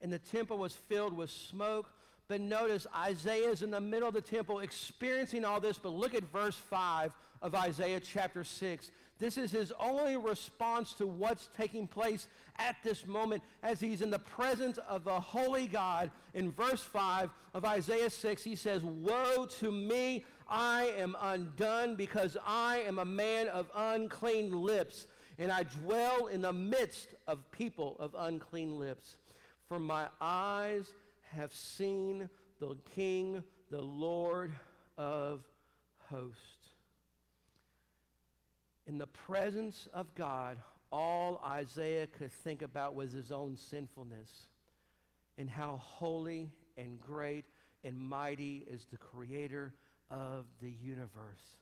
[0.00, 1.90] and the temple was filled with smoke.
[2.28, 5.78] But notice Isaiah is in the middle of the temple experiencing all this.
[5.78, 8.90] But look at verse 5 of Isaiah chapter 6.
[9.18, 14.10] This is his only response to what's taking place at this moment as he's in
[14.10, 16.10] the presence of the holy God.
[16.34, 22.36] In verse 5 of Isaiah 6, he says, Woe to me, I am undone because
[22.46, 25.06] I am a man of unclean lips
[25.38, 29.16] and I dwell in the midst of people of unclean lips.
[29.68, 30.86] For my eyes
[31.36, 34.52] have seen the King, the Lord
[34.96, 35.42] of
[36.10, 36.57] hosts.
[38.88, 40.56] In the presence of God,
[40.90, 44.30] all Isaiah could think about was his own sinfulness
[45.36, 47.44] and how holy and great
[47.84, 49.74] and mighty is the creator
[50.10, 51.58] of the universe.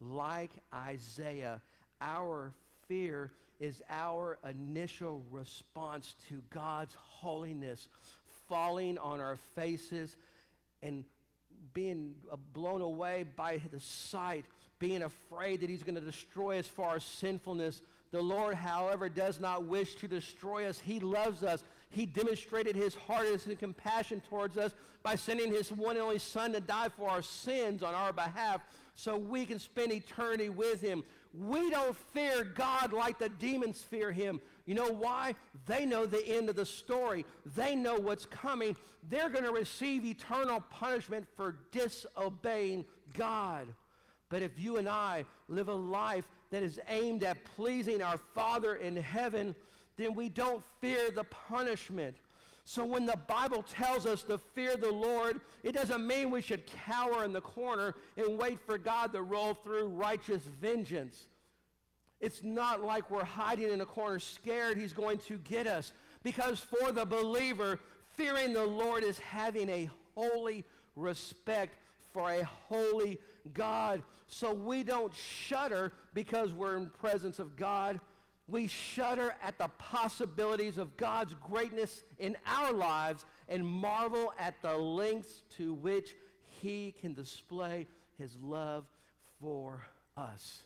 [0.00, 1.60] Like Isaiah,
[2.00, 2.54] our
[2.88, 7.88] fear is our initial response to God's holiness,
[8.48, 10.16] falling on our faces
[10.82, 11.04] and
[11.74, 14.46] being uh, blown away by the sight,
[14.80, 17.80] being afraid that he's going to destroy us for our sinfulness.
[18.10, 20.80] The Lord, however, does not wish to destroy us.
[20.80, 21.62] He loves us.
[21.90, 24.72] He demonstrated his hardness and compassion towards us
[25.04, 28.62] by sending his one and only Son to die for our sins on our behalf
[28.96, 31.04] so we can spend eternity with him.
[31.32, 34.40] We don't fear God like the demons fear him.
[34.66, 35.34] You know why?
[35.66, 37.24] They know the end of the story.
[37.54, 38.76] They know what's coming.
[39.08, 43.68] They're going to receive eternal punishment for disobeying God.
[44.30, 48.76] But if you and I live a life that is aimed at pleasing our Father
[48.76, 49.54] in heaven,
[49.98, 52.16] then we don't fear the punishment.
[52.64, 56.62] So when the Bible tells us to fear the Lord, it doesn't mean we should
[56.86, 61.26] cower in the corner and wait for God to roll through righteous vengeance.
[62.20, 65.92] It's not like we're hiding in a corner scared he's going to get us.
[66.22, 67.80] Because for the believer,
[68.16, 70.64] fearing the Lord is having a holy
[70.94, 71.76] respect
[72.12, 73.18] for a holy
[73.54, 74.02] God.
[74.30, 75.12] So we don't
[75.46, 78.00] shudder because we're in presence of God
[78.50, 84.76] we shudder at the possibilities of God's greatness in our lives and marvel at the
[84.76, 86.14] lengths to which
[86.60, 87.86] he can display
[88.18, 88.84] his love
[89.40, 90.62] for us.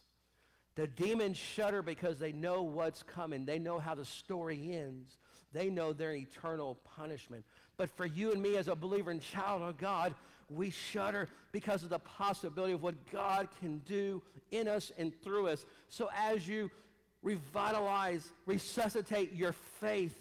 [0.77, 3.45] The demons shudder because they know what's coming.
[3.45, 5.19] They know how the story ends.
[5.53, 7.45] They know their eternal punishment.
[7.77, 10.15] But for you and me as a believer and child of God,
[10.49, 15.49] we shudder because of the possibility of what God can do in us and through
[15.49, 15.65] us.
[15.89, 16.71] So as you
[17.23, 20.19] revitalize, resuscitate your faith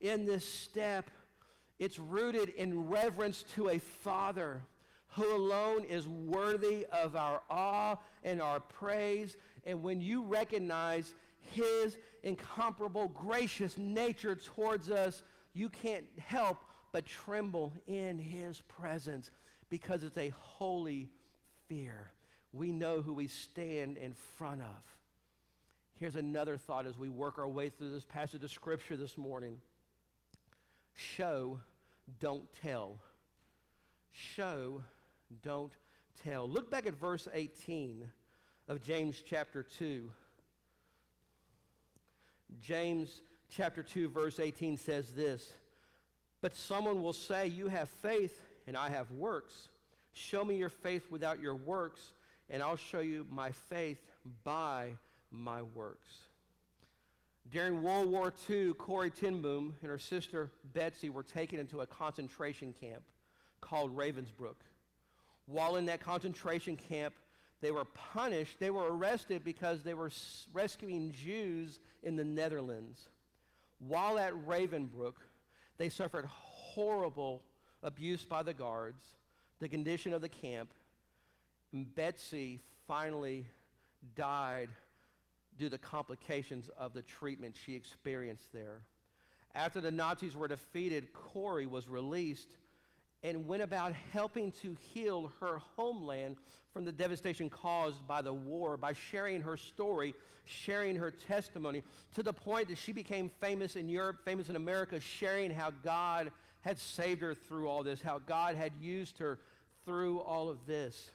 [0.00, 1.10] in this step.
[1.78, 4.62] It's rooted in reverence to a Father
[5.08, 9.36] who alone is worthy of our awe and our praise.
[9.64, 11.14] And when you recognize
[11.52, 15.22] his incomparable, gracious nature towards us,
[15.54, 16.58] you can't help
[16.92, 19.30] but tremble in his presence
[19.70, 21.08] because it's a holy
[21.68, 22.10] fear.
[22.52, 24.96] We know who we stand in front of.
[25.98, 29.58] Here's another thought as we work our way through this passage of Scripture this morning
[30.94, 31.60] show,
[32.20, 32.98] don't tell.
[34.12, 34.82] Show,
[35.42, 35.72] don't
[36.24, 36.48] tell.
[36.48, 38.08] Look back at verse 18
[38.68, 40.10] of James chapter 2.
[42.60, 43.22] James
[43.54, 45.52] chapter 2, verse 18 says this
[46.40, 49.54] But someone will say, You have faith, and I have works.
[50.12, 52.00] Show me your faith without your works,
[52.50, 53.98] and I'll show you my faith
[54.44, 54.92] by
[55.30, 56.08] my works.
[57.50, 61.86] During World War II, Corrie ten Boom and her sister Betsy were taken into a
[61.86, 63.02] concentration camp
[63.60, 64.56] called Ravensbrück.
[65.46, 67.14] While in that concentration camp,
[67.60, 68.58] they were punished.
[68.58, 70.10] They were arrested because they were
[70.52, 72.98] rescuing Jews in the Netherlands.
[73.78, 75.14] While at Ravensbrück,
[75.78, 77.42] they suffered horrible
[77.82, 79.02] abuse by the guards,
[79.60, 80.70] the condition of the camp,
[81.72, 83.46] and Betsy finally
[84.14, 84.68] died
[85.58, 88.82] due to the complications of the treatment she experienced there.
[89.54, 92.48] After the Nazis were defeated, Corrie was released
[93.22, 96.36] and went about helping to heal her homeland
[96.72, 101.82] from the devastation caused by the war by sharing her story, sharing her testimony,
[102.14, 106.30] to the point that she became famous in Europe, famous in America, sharing how God
[106.66, 109.38] had saved her through all this, how God had used her
[109.84, 111.12] through all of this.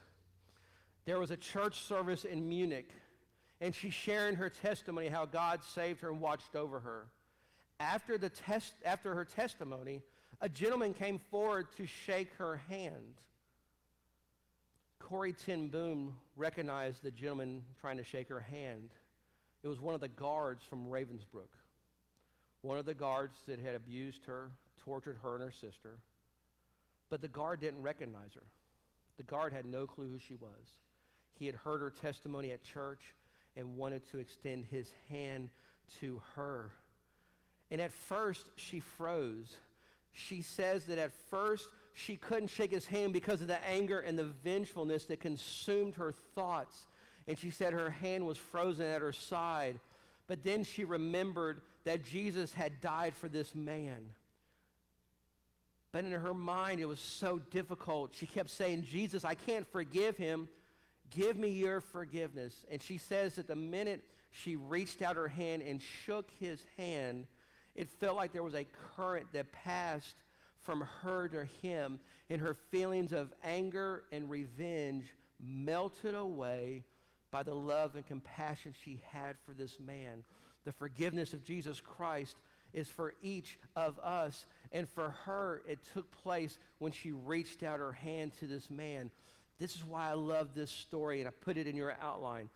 [1.04, 2.88] There was a church service in Munich
[3.60, 7.06] and she's sharing her testimony, how God saved her and watched over her.
[7.78, 10.00] After, the test, after her testimony,
[10.40, 13.20] a gentleman came forward to shake her hand.
[15.00, 18.88] Corrie ten Boom recognized the gentleman trying to shake her hand.
[19.62, 21.52] It was one of the guards from Ravensbrück,
[22.62, 24.50] one of the guards that had abused her,
[24.84, 25.98] tortured her and her sister.
[27.10, 28.46] But the guard didn't recognize her.
[29.16, 30.78] The guard had no clue who she was.
[31.38, 33.00] He had heard her testimony at church
[33.56, 35.50] and wanted to extend his hand
[36.00, 36.70] to her.
[37.70, 39.56] And at first, she froze.
[40.12, 44.18] She says that at first, she couldn't shake his hand because of the anger and
[44.18, 46.86] the vengefulness that consumed her thoughts.
[47.28, 49.78] And she said her hand was frozen at her side.
[50.26, 54.00] But then she remembered that Jesus had died for this man.
[55.92, 58.14] But in her mind, it was so difficult.
[58.16, 60.48] She kept saying, Jesus, I can't forgive him.
[61.10, 62.54] Give me your forgiveness.
[62.70, 67.26] And she says that the minute she reached out her hand and shook his hand,
[67.74, 68.66] it felt like there was a
[68.96, 70.14] current that passed
[70.62, 71.98] from her to him,
[72.30, 75.04] and her feelings of anger and revenge
[75.40, 76.84] melted away
[77.32, 80.22] by the love and compassion she had for this man.
[80.64, 82.36] The forgiveness of Jesus Christ
[82.72, 84.46] is for each of us.
[84.72, 89.10] And for her, it took place when she reached out her hand to this man.
[89.58, 92.48] This is why I love this story, and I put it in your outline.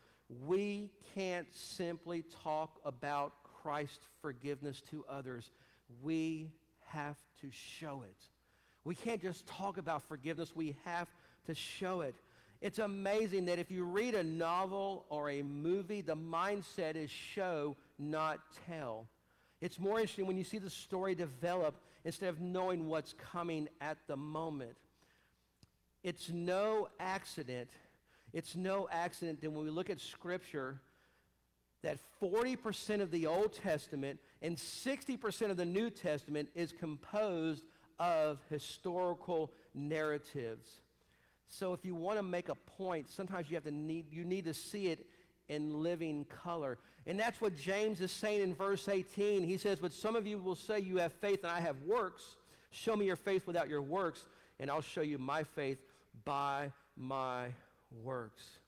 [0.47, 5.51] We can't simply talk about Christ's forgiveness to others.
[6.03, 6.51] We
[6.87, 8.17] have to show it.
[8.85, 10.53] We can't just talk about forgiveness.
[10.55, 11.09] We have
[11.47, 12.15] to show it.
[12.61, 17.77] It's amazing that if you read a novel or a movie, the mindset is show,
[17.99, 19.07] not tell.
[19.61, 21.77] It's more interesting when you see the story develop
[22.07, 24.77] instead of knowing what's coming at the moment.
[26.05, 27.69] It's no accident.
[28.33, 30.81] It's no accident that when we look at Scripture,
[31.83, 37.65] that 40% of the Old Testament and 60% of the New Testament is composed
[37.99, 40.69] of historical narratives.
[41.49, 44.45] So if you want to make a point, sometimes you have to need you need
[44.45, 45.07] to see it
[45.49, 46.79] in living color.
[47.07, 49.43] And that's what James is saying in verse 18.
[49.45, 52.37] He says, "But some of you will say you have faith and I have works.
[52.71, 54.27] Show me your faith without your works,
[54.59, 55.79] and I'll show you my faith
[56.25, 57.55] by my
[57.91, 58.59] works."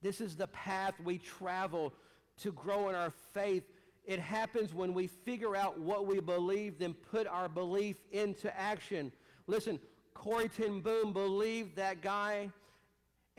[0.00, 1.92] This is the path we travel
[2.38, 3.64] to grow in our faith.
[4.04, 9.12] It happens when we figure out what we believe, then put our belief into action.
[9.46, 9.78] Listen,
[10.14, 12.50] Corrie ten Boom believed that guy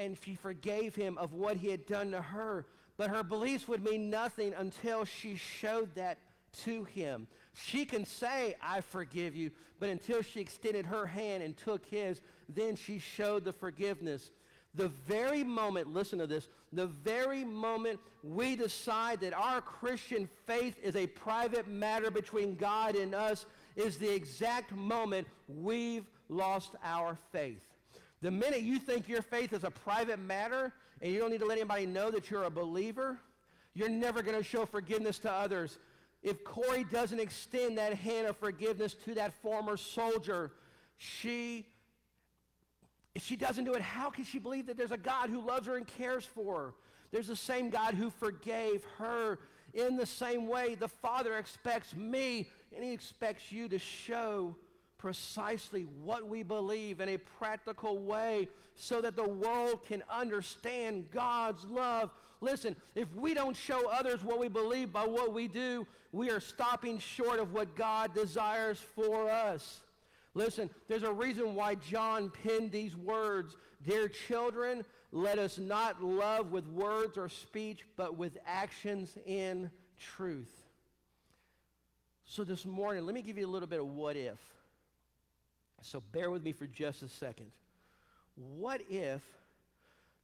[0.05, 2.65] and she forgave him of what he had done to her.
[2.97, 6.17] But her beliefs would mean nothing until she showed that
[6.63, 7.27] to him.
[7.53, 12.21] She can say, I forgive you, but until she extended her hand and took his,
[12.49, 14.31] then she showed the forgiveness.
[14.75, 20.75] The very moment, listen to this, the very moment we decide that our Christian faith
[20.81, 23.45] is a private matter between God and us
[23.75, 27.61] is the exact moment we've lost our faith.
[28.21, 31.45] The minute you think your faith is a private matter and you don't need to
[31.45, 33.17] let anybody know that you're a believer,
[33.73, 35.79] you're never going to show forgiveness to others.
[36.21, 40.51] If Corrie doesn't extend that hand of forgiveness to that former soldier,
[40.97, 41.65] she
[43.13, 45.67] if she doesn't do it, how can she believe that there's a God who loves
[45.67, 46.73] her and cares for her?
[47.11, 49.39] There's the same God who forgave her.
[49.73, 54.55] In the same way, the Father expects me and he expects you to show
[55.01, 61.65] precisely what we believe in a practical way so that the world can understand God's
[61.65, 62.11] love.
[62.39, 66.39] Listen, if we don't show others what we believe by what we do, we are
[66.39, 69.81] stopping short of what God desires for us.
[70.33, 73.57] Listen, there's a reason why John penned these words.
[73.85, 80.51] Dear children, let us not love with words or speech, but with actions in truth.
[82.25, 84.39] So this morning, let me give you a little bit of what if.
[85.81, 87.47] So bear with me for just a second.
[88.35, 89.21] What if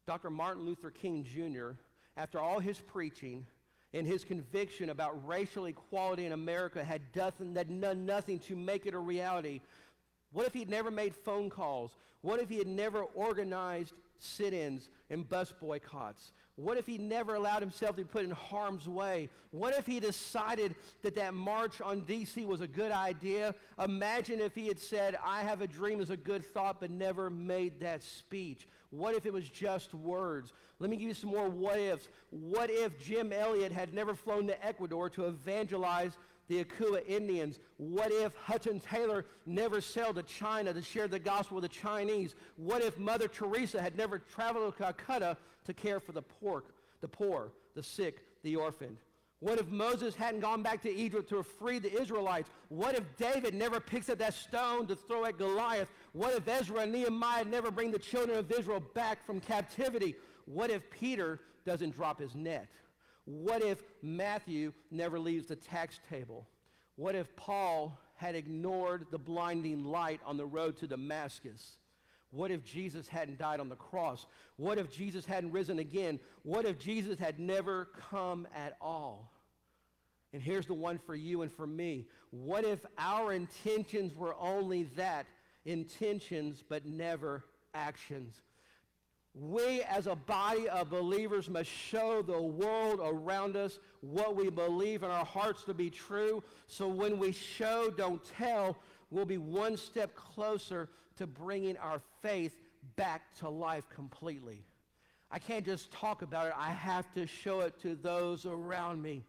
[0.06, 0.30] Dr.
[0.30, 1.72] Martin Luther King Jr.,
[2.16, 3.46] after all his preaching
[3.94, 8.94] and his conviction about racial equality in America, had done, done nothing to make it
[8.94, 9.62] a reality?
[10.32, 11.92] What if he'd never made phone calls?
[12.22, 16.32] What if he had never organized sit-ins and bus boycotts?
[16.58, 19.30] What if he never allowed himself to be put in harm's way?
[19.52, 22.46] What if he decided that that march on D.C.
[22.46, 23.54] was a good idea?
[23.82, 27.30] Imagine if he had said, I have a dream is a good thought, but never
[27.30, 28.68] made that speech.
[28.90, 30.52] What if it was just words?
[30.80, 32.08] Let me give you some more what ifs.
[32.32, 36.14] What if Jim Elliot had never flown to Ecuador to evangelize
[36.48, 37.60] the Auca Indians?
[37.78, 42.34] What if Hudson Taylor never sailed to China to share the gospel with the Chinese?
[42.56, 45.38] What if Mother Teresa had never traveled to Calcutta
[45.68, 46.64] to care for the poor,
[47.02, 48.98] the poor, the sick, the orphaned?
[49.40, 52.50] What if Moses hadn't gone back to Egypt to free the Israelites?
[52.70, 55.90] What if David never picks up that stone to throw at Goliath?
[56.14, 60.16] What if Ezra and Nehemiah never bring the children of Israel back from captivity?
[60.46, 62.68] What if Peter doesn't drop his net?
[63.26, 66.48] What if Matthew never leaves the tax table?
[66.96, 71.78] What if Paul had ignored the blinding light on the road to Damascus?
[72.32, 74.26] What if Jesus hadn't died on the cross?
[74.58, 76.20] What if Jesus hadn't risen again?
[76.44, 79.32] What if Jesus had never come at all?
[80.34, 82.06] And here's the one for you and for me.
[82.32, 85.26] What if our intentions were only that,
[85.66, 88.42] intentions, but never actions?
[89.34, 95.04] We, as a body of believers, must show the world around us what we believe
[95.04, 96.44] in our hearts to be true.
[96.66, 98.78] So when we show, don't tell,
[99.12, 102.56] we'll be one step closer to bringing our faith
[102.96, 104.64] back to life completely.
[105.30, 106.54] I can't just talk about it.
[106.58, 109.26] I have to show it to those around me.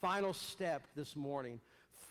[0.00, 1.60] Final step this morning,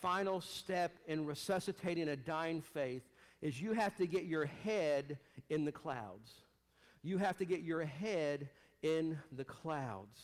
[0.00, 3.02] final step in resuscitating a dying faith
[3.42, 5.18] is you have to get your head
[5.50, 6.32] in the clouds.
[7.02, 8.48] You have to get your head
[8.82, 10.20] in the clouds.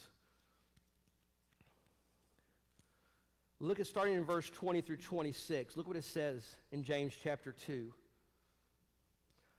[3.61, 5.76] Look at starting in verse 20 through 26.
[5.76, 7.93] Look what it says in James chapter 2.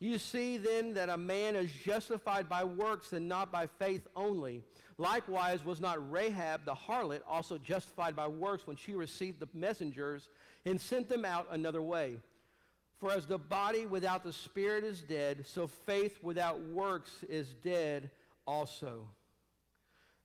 [0.00, 4.62] You see then that a man is justified by works and not by faith only.
[4.96, 10.28] Likewise, was not Rahab the harlot also justified by works when she received the messengers
[10.64, 12.16] and sent them out another way?
[12.98, 18.10] For as the body without the spirit is dead, so faith without works is dead
[18.46, 19.06] also.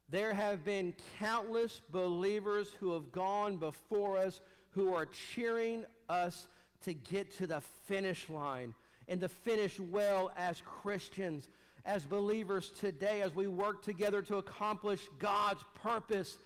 [0.10, 6.48] There have been countless believers who have gone before us who are cheering us
[6.84, 8.74] to get to the finish line
[9.08, 11.50] and to finish well as Christians,
[11.86, 16.38] as believers today, as we work together to accomplish God's purpose.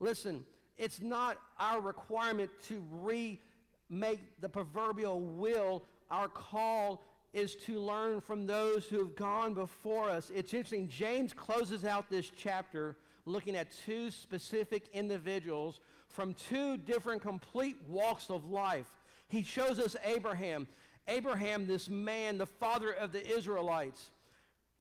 [0.00, 0.44] Listen,
[0.76, 5.82] it's not our requirement to remake the proverbial wheel.
[6.10, 10.30] Our call is to learn from those who have gone before us.
[10.34, 10.88] It's interesting.
[10.88, 12.96] James closes out this chapter
[13.26, 18.86] looking at two specific individuals from two different complete walks of life.
[19.28, 20.66] He shows us Abraham.
[21.08, 24.10] Abraham, this man, the father of the Israelites,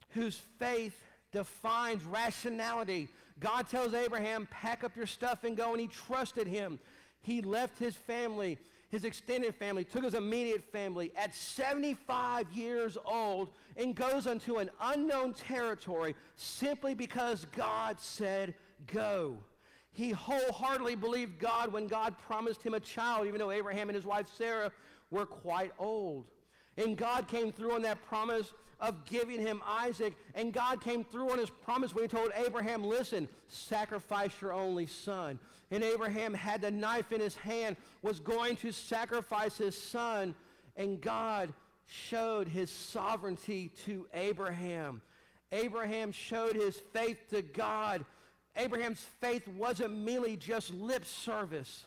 [0.10, 1.00] whose faith
[1.32, 3.10] defines rationality.
[3.40, 6.80] God tells Abraham, pack up your stuff and go, and he trusted him.
[7.22, 8.58] He left his family,
[8.90, 14.70] his extended family, took his immediate family at 75 years old and goes into an
[14.82, 18.54] unknown territory simply because God said,
[18.92, 19.38] go.
[19.92, 24.06] He wholeheartedly believed God when God promised him a child, even though Abraham and his
[24.06, 24.72] wife Sarah
[25.12, 26.26] were quite old.
[26.78, 30.14] And God came through on that promise of giving him Isaac.
[30.36, 34.86] And God came through on his promise when he told Abraham, listen, sacrifice your only
[34.86, 35.40] son.
[35.72, 40.36] And Abraham had the knife in his hand, was going to sacrifice his son.
[40.76, 41.52] And God
[41.88, 45.02] showed his sovereignty to Abraham.
[45.52, 48.06] Abraham showed his faith to God.
[48.56, 51.86] Abraham's faith wasn't merely just lip service.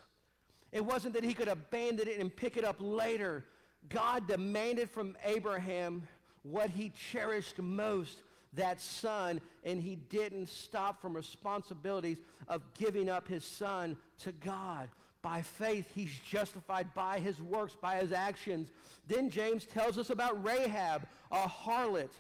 [0.73, 3.45] It wasn't that he could abandon it and pick it up later.
[3.89, 6.07] God demanded from Abraham
[6.43, 8.23] what he cherished most,
[8.55, 12.19] that son, and he didn't stop from responsibilities
[12.49, 14.89] of giving up his son to God.
[15.23, 18.69] By faith, he's justified by his works, by his actions.
[19.07, 22.11] Then James tells us about Rahab, a harlot.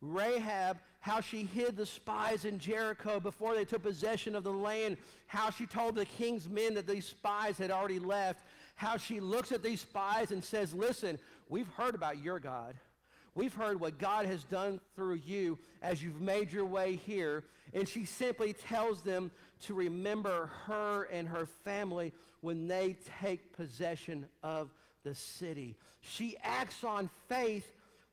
[0.00, 4.96] Rahab, how she hid the spies in Jericho before they took possession of the land,
[5.28, 8.40] how she told the king's men that these spies had already left,
[8.74, 11.16] how she looks at these spies and says, listen,
[11.48, 12.74] we've heard about your God.
[13.36, 17.44] We've heard what God has done through you as you've made your way here.
[17.72, 19.30] And she simply tells them
[19.66, 25.76] to remember her and her family when they take possession of the city.
[26.00, 27.70] She acts on faith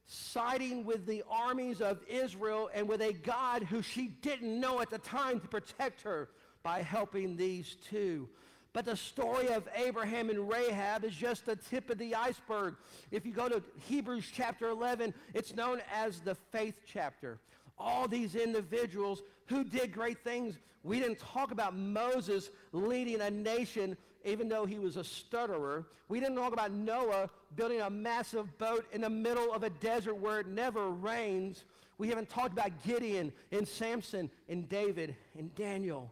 [0.08, 4.90] siding with the armies of Israel and with a God who she didn't know at
[4.90, 6.30] the time to protect her
[6.62, 8.28] by helping these two.
[8.74, 12.76] But the story of Abraham and Rahab is just the tip of the iceberg.
[13.12, 17.40] If you go to Hebrews chapter 11, it's known as the faith chapter.
[17.78, 20.58] All these individuals who did great things.
[20.84, 23.96] We didn't talk about Moses leading a nation
[24.26, 25.86] even though he was a stutterer.
[26.08, 30.16] We didn't talk about Noah building a massive boat in the middle of a desert
[30.16, 31.64] where it never rains.
[31.98, 36.12] We haven't talked about Gideon and Samson and David and Daniel.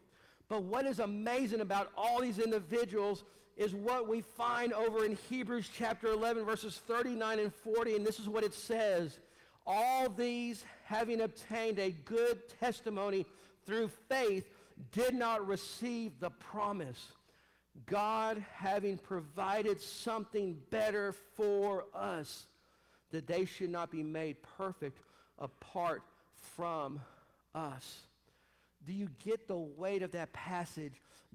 [0.49, 3.23] But what is amazing about all these individuals
[3.57, 7.95] is what we find over in Hebrews chapter 11, verses 39 and 40.
[7.95, 9.19] And this is what it says.
[9.65, 13.25] All these, having obtained a good testimony
[13.65, 14.49] through faith,
[14.91, 17.13] did not receive the promise
[17.85, 22.45] God having provided something better for us,
[23.11, 24.99] that they should not be made perfect
[25.39, 26.03] apart
[26.55, 26.99] from
[27.55, 28.01] us.
[28.85, 30.93] Do you get the weight of that passage?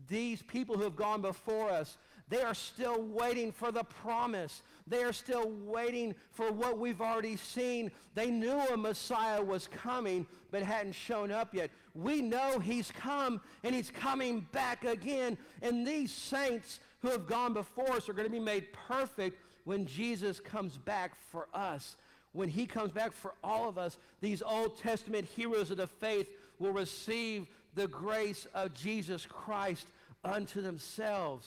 [0.09, 1.97] These people who have gone before us,
[2.29, 4.63] they are still waiting for the promise.
[4.87, 7.91] They are still waiting for what we've already seen.
[8.15, 11.71] They knew a Messiah was coming, but hadn't shown up yet.
[11.95, 15.39] We know he's come, and he's coming back again.
[15.63, 19.87] And these saints who have gone before us are going to be made perfect when
[19.87, 21.97] Jesus comes back for us.
[22.33, 26.29] When he comes back for all of us, these Old Testament heroes of the faith
[26.59, 29.87] will receive the grace of Jesus Christ
[30.25, 31.47] unto themselves.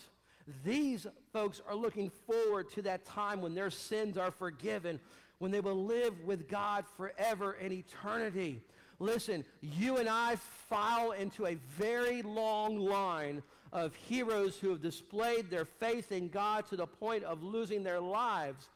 [0.64, 5.00] These folks are looking forward to that time when their sins are forgiven,
[5.40, 8.62] when they will live with God forever in eternity.
[9.00, 10.36] Listen, you and I
[10.70, 13.42] file into a very long line
[13.72, 18.00] of heroes who have displayed their faith in God to the point of losing their
[18.00, 18.68] lives.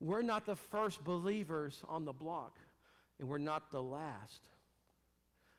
[0.00, 2.56] We're not the first believers on the block,
[3.18, 4.40] and we're not the last.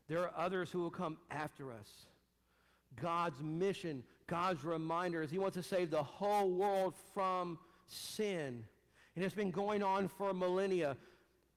[0.10, 1.88] There are others who will come after us.
[3.00, 8.64] God's mission, God's reminder is he wants to save the whole world from sin.
[9.16, 10.98] And it's been going on for millennia.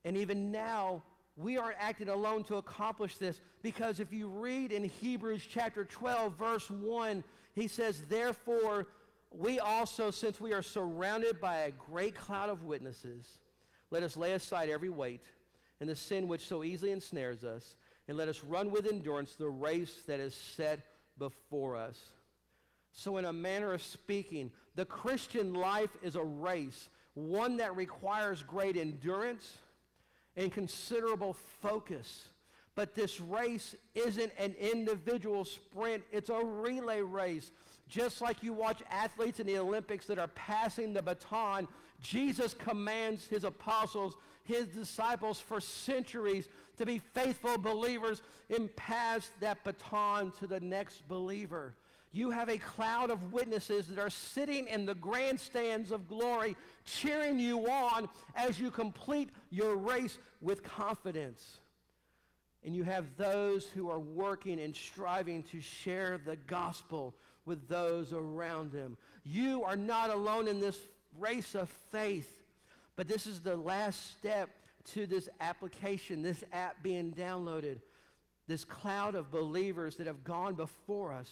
[0.05, 1.03] And even now,
[1.37, 6.37] we aren't acting alone to accomplish this because if you read in Hebrews chapter 12,
[6.37, 7.25] verse 1,
[7.55, 8.87] he says, Therefore,
[9.31, 13.27] we also, since we are surrounded by a great cloud of witnesses,
[13.91, 15.23] let us lay aside every weight
[15.81, 17.75] and the sin which so easily ensnares us,
[18.09, 20.81] and let us run with endurance the race that is set
[21.19, 21.99] before us.
[22.93, 28.43] So, in a manner of speaking, the Christian life is a race, one that requires
[28.43, 29.59] great endurance
[30.37, 32.29] and considerable focus.
[32.77, 37.51] But this race isn't an individual sprint, it's a relay race.
[37.89, 41.69] Just like you watch athletes in the Olympics that are passing the baton,
[42.01, 46.49] Jesus commands his apostles, his disciples for centuries
[46.79, 48.23] to be faithful believers
[48.55, 51.75] and pass that baton to the next believer.
[52.13, 57.41] You have a cloud of witnesses that are sitting in the grandstands of glory, cheering
[57.41, 61.59] you on as you complete your race with confidence.
[62.65, 67.15] And you have those who are working and striving to share the gospel
[67.47, 68.97] with those around them.
[69.25, 70.79] You are not alone in this
[71.19, 72.45] race of faith,
[72.97, 74.51] but this is the last step
[74.93, 77.79] to this application, this app being downloaded,
[78.47, 81.31] this cloud of believers that have gone before us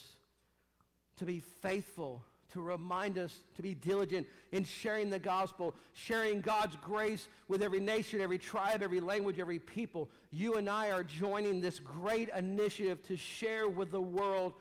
[1.19, 2.23] to be faithful,
[2.53, 7.81] to remind us to be diligent in sharing the gospel, sharing God's grace with every
[7.81, 10.09] nation, every tribe, every language, every people.
[10.31, 14.55] You and I are joining this great initiative to share with the world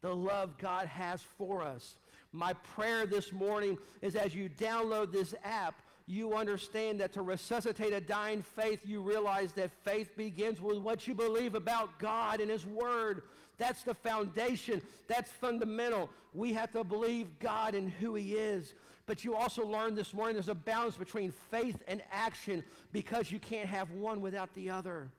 [0.00, 1.96] the love God has for us.
[2.32, 7.92] My prayer this morning is as you download this app, you understand that to resuscitate
[7.92, 12.50] a dying faith, you realize that faith begins with what you believe about God and
[12.50, 13.22] His Word.
[13.56, 14.82] That's the foundation.
[15.08, 16.10] That's fundamental.
[16.34, 18.74] We have to believe God and who He is.
[19.06, 23.38] But you also learned this morning there's a balance between faith and action because you
[23.38, 25.10] can't have one without the other.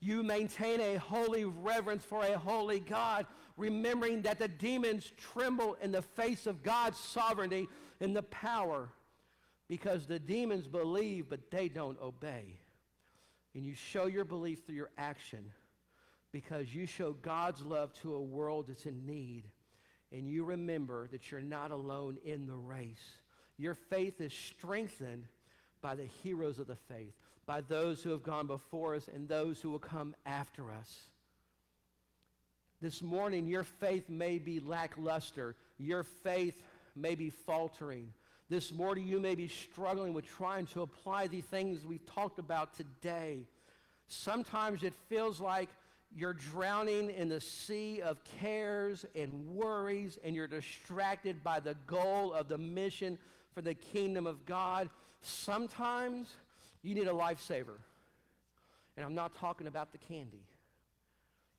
[0.00, 5.92] You maintain a holy reverence for a holy God, remembering that the demons tremble in
[5.92, 7.68] the face of God's sovereignty
[8.00, 8.88] and the power
[9.68, 12.58] because the demons believe, but they don't obey.
[13.54, 15.50] And you show your belief through your action
[16.32, 19.44] because you show God's love to a world that's in need.
[20.12, 23.18] And you remember that you're not alone in the race.
[23.58, 25.24] Your faith is strengthened
[25.80, 27.14] by the heroes of the faith,
[27.46, 31.08] by those who have gone before us and those who will come after us.
[32.82, 35.56] This morning, your faith may be lackluster.
[35.78, 36.54] Your faith
[36.94, 38.12] may be faltering.
[38.48, 42.76] This morning, you may be struggling with trying to apply the things we've talked about
[42.76, 43.40] today.
[44.06, 45.68] Sometimes it feels like
[46.14, 52.32] you're drowning in the sea of cares and worries, and you're distracted by the goal
[52.32, 53.18] of the mission
[53.52, 54.90] for the kingdom of God.
[55.22, 56.28] Sometimes
[56.84, 57.78] you need a lifesaver.
[58.96, 60.44] And I'm not talking about the candy.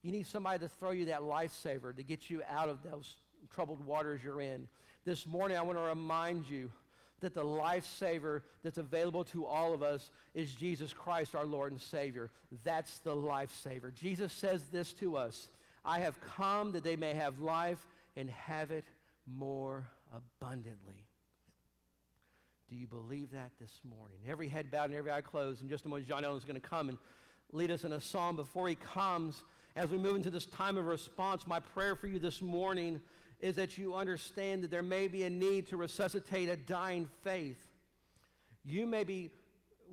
[0.03, 3.17] You need somebody to throw you that lifesaver to get you out of those
[3.53, 4.69] troubled waters you're in.
[5.07, 6.69] This morning, I want to remind you
[7.21, 11.79] that the lifesaver that's available to all of us is Jesus Christ, our Lord and
[11.79, 12.29] Savior.
[12.65, 13.93] That's the lifesaver.
[13.93, 15.47] Jesus says this to us
[15.85, 17.79] I have come that they may have life
[18.17, 18.83] and have it
[19.25, 21.05] more abundantly.
[22.69, 24.17] Do you believe that this morning?
[24.27, 25.61] Every head bowed and every eye closed.
[25.61, 26.97] In just a moment, John Allen is going to come and
[27.53, 28.35] lead us in a psalm.
[28.35, 29.41] Before he comes,
[29.77, 32.99] as we move into this time of response, my prayer for you this morning
[33.39, 37.59] is that you understand that there may be a need to resuscitate a dying faith.
[38.65, 39.31] You may be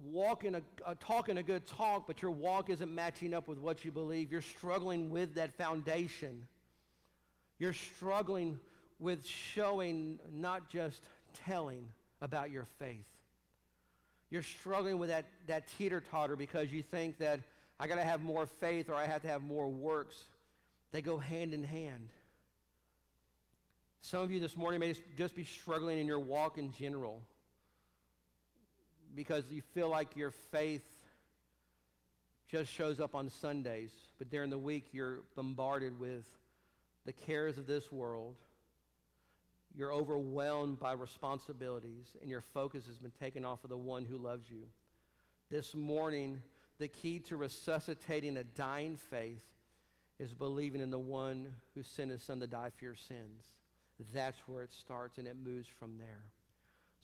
[0.03, 3.85] walking a, a talking a good talk, but your walk isn't matching up with what
[3.85, 4.33] you believe.
[4.33, 6.49] You're struggling with that foundation.
[7.59, 8.59] You're struggling
[8.99, 11.01] with showing, not just
[11.47, 11.89] telling
[12.23, 13.05] about your faith.
[14.31, 17.41] You're struggling with that, that teeter-totter because you think that
[17.79, 20.17] I got to have more faith or I have to have more works.
[20.93, 22.09] They go hand in hand.
[24.05, 27.23] Some of you this morning may just be struggling in your walk in general
[29.15, 30.85] because you feel like your faith
[32.51, 36.27] just shows up on Sundays, but during the week you're bombarded with
[37.07, 38.37] the cares of this world.
[39.75, 44.19] You're overwhelmed by responsibilities, and your focus has been taken off of the one who
[44.19, 44.65] loves you.
[45.51, 46.43] This morning,
[46.79, 49.41] the key to resuscitating a dying faith
[50.19, 53.54] is believing in the one who sent his son to die for your sins.
[54.13, 56.25] That's where it starts, and it moves from there.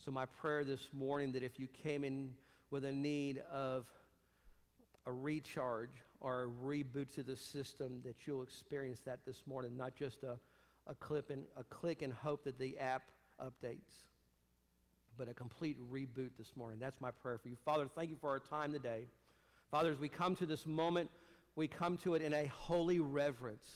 [0.05, 2.30] So my prayer this morning that if you came in
[2.70, 3.86] with a need of
[5.07, 9.95] a recharge or a reboot to the system, that you'll experience that this morning, not
[9.95, 10.36] just a,
[10.86, 13.03] a, clip and, a click and hope that the app
[13.43, 14.07] updates,
[15.16, 16.78] but a complete reboot this morning.
[16.80, 17.57] That's my prayer for you.
[17.64, 19.05] Father, thank you for our time today.
[19.70, 21.11] Father, as we come to this moment,
[21.57, 23.68] we come to it in a holy reverence.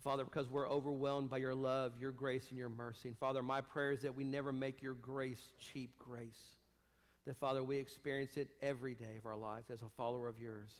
[0.00, 3.08] Father, because we're overwhelmed by your love, your grace, and your mercy.
[3.08, 6.56] And Father, my prayer is that we never make your grace cheap grace.
[7.26, 10.70] That, Father, we experience it every day of our lives as a follower of yours.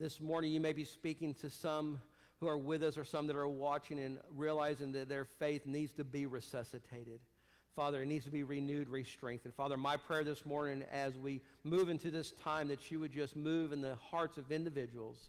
[0.00, 2.00] This morning, you may be speaking to some
[2.40, 5.92] who are with us or some that are watching and realizing that their faith needs
[5.92, 7.20] to be resuscitated.
[7.74, 9.54] Father, it needs to be renewed, re-strengthened.
[9.54, 13.36] Father, my prayer this morning as we move into this time that you would just
[13.36, 15.28] move in the hearts of individuals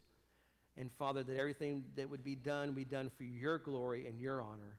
[0.77, 4.41] and Father, that everything that would be done be done for your glory and your
[4.41, 4.77] honor.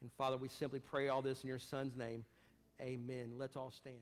[0.00, 2.24] And Father, we simply pray all this in your Son's name.
[2.80, 3.32] Amen.
[3.36, 3.96] Let's all stand.